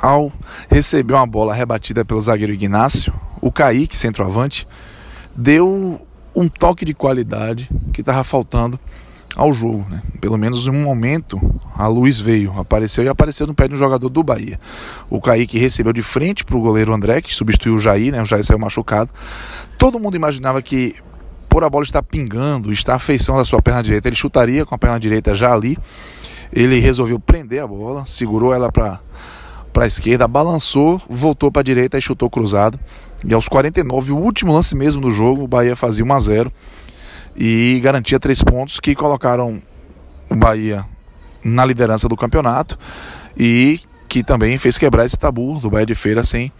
[0.00, 0.32] ao
[0.68, 4.66] receber uma bola rebatida pelo zagueiro Ignácio, o Kaique, centroavante,
[5.34, 6.00] deu
[6.34, 8.78] um toque de qualidade que estava faltando
[9.36, 9.86] ao jogo.
[9.88, 10.02] Né?
[10.20, 11.40] Pelo menos em um momento
[11.76, 14.58] a luz veio, apareceu e apareceu no pé de um jogador do Bahia.
[15.10, 18.20] O Kaique recebeu de frente para o goleiro André, que substituiu o Jair, né?
[18.20, 19.10] o Jair saiu machucado.
[19.78, 20.94] Todo mundo imaginava que
[21.48, 24.74] por a bola estar pingando, estar a feição da sua perna direita, ele chutaria com
[24.74, 25.76] a perna direita já ali.
[26.52, 29.00] Ele resolveu prender a bola, segurou ela para
[29.72, 32.78] para a esquerda, balançou, voltou para a direita e chutou cruzado.
[33.24, 36.52] E aos 49, o último lance mesmo do jogo, o Bahia fazia 1 a 0
[37.36, 39.60] e garantia três pontos que colocaram
[40.28, 40.84] o Bahia
[41.44, 42.78] na liderança do campeonato
[43.36, 46.52] e que também fez quebrar esse tabu do Bahia de Feira sem,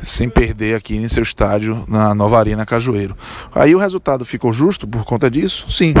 [0.00, 3.16] sem perder aqui em seu estádio na Nova Arena Cajueiro.
[3.52, 5.66] Aí o resultado ficou justo por conta disso?
[5.68, 5.94] Sim,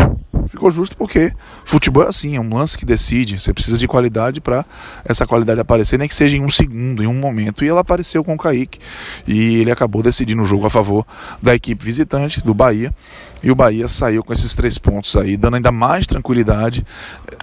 [0.52, 1.32] Ficou justo porque
[1.64, 3.40] futebol é assim, é um lance que decide.
[3.40, 4.66] Você precisa de qualidade para
[5.02, 7.64] essa qualidade aparecer, nem que seja em um segundo, em um momento.
[7.64, 8.78] E ela apareceu com o Kaique.
[9.26, 11.06] E ele acabou decidindo o jogo a favor
[11.40, 12.94] da equipe visitante, do Bahia.
[13.42, 16.84] E o Bahia saiu com esses três pontos aí, dando ainda mais tranquilidade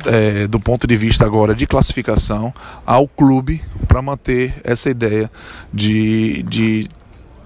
[0.05, 2.53] é, do ponto de vista agora de classificação
[2.86, 5.32] ao clube para manter essa ideia
[5.74, 6.88] de, de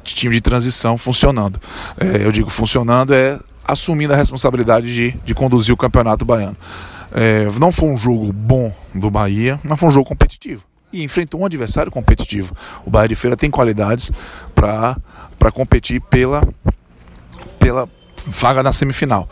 [0.04, 1.58] time de transição funcionando.
[1.98, 6.58] É, eu digo funcionando é assumindo a responsabilidade de, de conduzir o campeonato baiano.
[7.12, 10.64] É, não foi um jogo bom do Bahia, mas foi um jogo competitivo.
[10.92, 12.56] E enfrentou um adversário competitivo.
[12.86, 14.12] O Bahia de Feira tem qualidades
[14.54, 16.48] para competir pela,
[17.60, 17.88] pela
[18.26, 19.28] vaga na semifinal.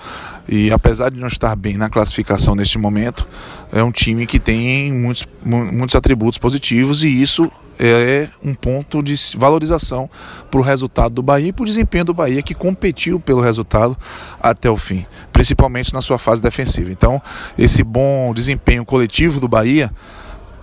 [0.48, 3.28] E apesar de não estar bem na classificação neste momento,
[3.72, 9.16] é um time que tem muitos, muitos atributos positivos e isso é um ponto de
[9.36, 10.10] valorização
[10.50, 13.98] para o resultado do Bahia e para o desempenho do Bahia, que competiu pelo resultado
[14.40, 16.92] até o fim, principalmente na sua fase defensiva.
[16.92, 17.22] Então,
[17.58, 19.92] esse bom desempenho coletivo do Bahia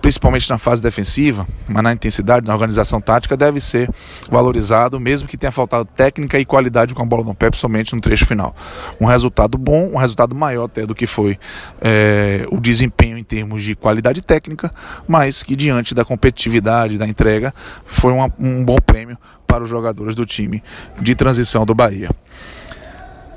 [0.01, 3.89] principalmente na fase defensiva, mas na intensidade, na organização tática, deve ser
[4.29, 8.01] valorizado, mesmo que tenha faltado técnica e qualidade com a bola no pé, principalmente no
[8.01, 8.55] trecho final.
[8.99, 11.37] Um resultado bom, um resultado maior até do que foi
[11.81, 14.73] é, o desempenho em termos de qualidade técnica,
[15.07, 17.53] mas que diante da competitividade, da entrega,
[17.85, 20.63] foi uma, um bom prêmio para os jogadores do time
[21.01, 22.09] de transição do Bahia.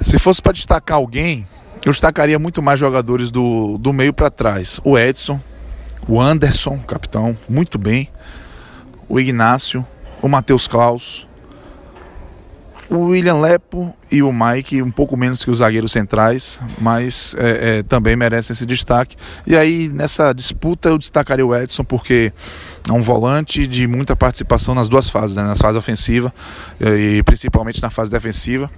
[0.00, 1.46] Se fosse para destacar alguém,
[1.84, 4.80] eu destacaria muito mais jogadores do, do meio para trás.
[4.84, 5.40] O Edson,
[6.08, 8.08] o Anderson, capitão, muito bem,
[9.08, 9.86] o Ignácio,
[10.20, 11.26] o Matheus Klaus,
[12.92, 17.78] o William Lepo e o Mike, um pouco menos que os zagueiros centrais, mas é,
[17.78, 19.16] é, também merecem esse destaque.
[19.46, 22.32] E aí, nessa disputa, eu destacaria o Edson, porque
[22.86, 25.42] é um volante de muita participação nas duas fases, né?
[25.42, 26.32] na fase ofensiva
[26.80, 28.70] e principalmente na fase defensiva.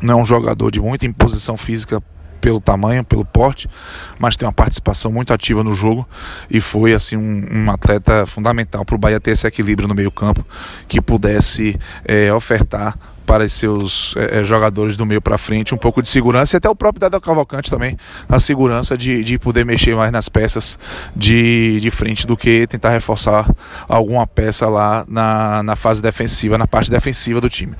[0.00, 2.00] Não é um jogador de muita imposição física
[2.44, 3.70] pelo tamanho, pelo porte,
[4.18, 6.06] mas tem uma participação muito ativa no jogo
[6.50, 10.10] e foi assim um, um atleta fundamental para o Bahia ter esse equilíbrio no meio
[10.10, 10.44] campo
[10.86, 16.08] que pudesse é, ofertar para seus é, jogadores do meio para frente um pouco de
[16.10, 17.96] segurança e até o próprio Dado Cavalcante também
[18.28, 20.78] a segurança de, de poder mexer mais nas peças
[21.16, 23.50] de, de frente do que tentar reforçar
[23.88, 27.74] alguma peça lá na, na fase defensiva, na parte defensiva do time.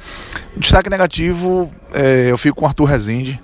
[0.57, 3.39] Destaque negativo, é, eu fico com o Arthur Rezende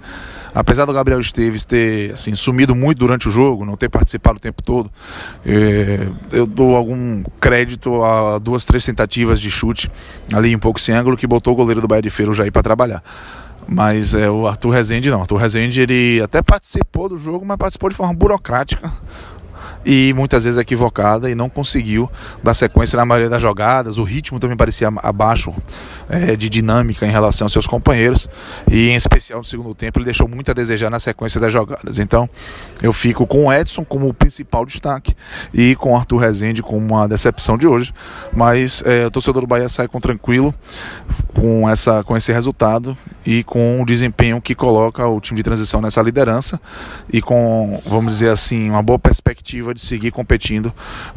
[0.55, 4.41] apesar do Gabriel Esteves ter assim, sumido muito durante o jogo, não ter participado o
[4.41, 4.91] tempo todo,
[5.45, 9.91] é, eu dou algum crédito a duas, três tentativas de chute
[10.33, 12.51] ali um pouco sem ângulo que botou o goleiro do Bahia de Feira já ir
[12.51, 13.03] para trabalhar.
[13.69, 15.21] Mas é, o Arthur Rezende não.
[15.21, 18.93] Arthur Rezende ele até participou do jogo, mas participou de forma burocrática
[19.85, 22.11] e muitas vezes equivocada e não conseguiu
[22.43, 23.99] dar sequência na maioria das jogadas.
[23.99, 25.55] O ritmo também parecia abaixo
[26.11, 28.29] é, de dinâmica em relação aos seus companheiros
[28.71, 31.99] e em especial no segundo tempo ele deixou muito a desejar na sequência das jogadas.
[31.99, 32.29] Então
[32.83, 35.15] eu fico com o Edson como o principal destaque
[35.55, 37.95] e com o Arthur Rezende como uma decepção de hoje,
[38.33, 40.53] mas é, o torcedor do Bahia sai com tranquilo
[41.35, 45.81] com, essa, com esse resultado e com o desempenho que coloca o time de transição
[45.81, 46.61] nessa liderança
[47.13, 50.73] e com, vamos dizer assim, uma boa perspectiva de seguir competindo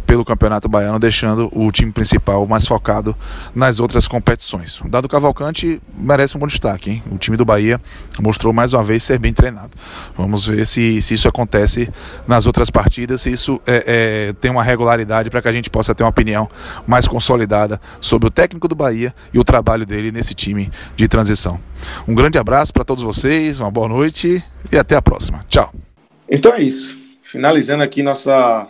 [0.06, 3.16] pelo Campeonato Baiano, deixando o time principal mais focado
[3.56, 4.83] nas outras competições.
[4.86, 7.04] Dado Cavalcante merece um bom destaque, hein?
[7.12, 7.80] O time do Bahia
[8.20, 9.72] mostrou mais uma vez ser bem treinado.
[10.18, 11.90] Vamos ver se, se isso acontece
[12.28, 13.84] nas outras partidas, se isso é,
[14.30, 16.50] é, tem uma regularidade para que a gente possa ter uma opinião
[16.88, 21.60] mais consolidada sobre o técnico do Bahia e o trabalho dele nesse time de transição.
[22.08, 25.46] Um grande abraço para todos vocês, uma boa noite e até a próxima.
[25.48, 25.72] Tchau.
[26.30, 26.98] Então é isso.
[27.22, 28.70] Finalizando aqui nossa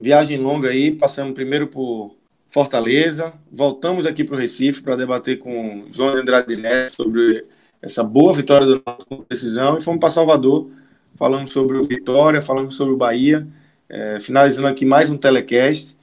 [0.00, 2.19] viagem longa aí, passamos primeiro por
[2.50, 7.46] Fortaleza, voltamos aqui para o Recife para debater com João Andrade Neto sobre
[7.80, 9.78] essa boa vitória do Náutico com decisão.
[9.78, 10.68] E fomos para Salvador,
[11.14, 13.46] falando sobre o Vitória, falando sobre o Bahia,
[13.88, 15.96] é, finalizando aqui mais um telecast.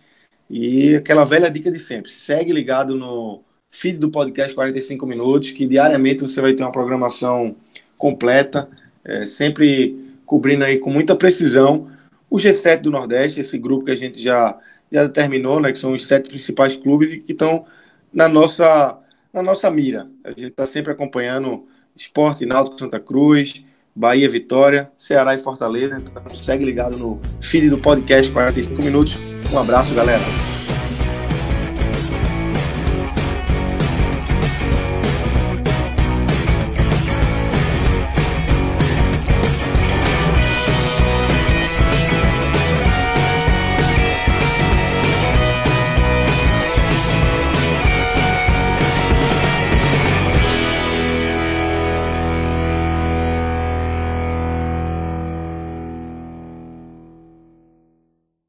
[0.50, 5.68] E aquela velha dica de sempre, segue ligado no feed do podcast 45 minutos, que
[5.68, 7.58] diariamente você vai ter uma programação
[7.98, 8.70] completa,
[9.04, 11.92] é, sempre cobrindo aí com muita precisão
[12.30, 14.58] o G7 do Nordeste, esse grupo que a gente já,
[14.92, 17.66] já determinou, né, que são os sete principais clubes que estão
[18.14, 18.98] na nossa,
[19.34, 20.08] na nossa mira.
[20.24, 23.66] A gente está sempre acompanhando Esporte, Náutico, Santa Cruz,
[23.96, 25.98] Bahia, Vitória, Ceará e Fortaleza.
[25.98, 29.18] Então segue ligado no feed do podcast 45 minutos.
[29.52, 30.57] Um abraço, galera.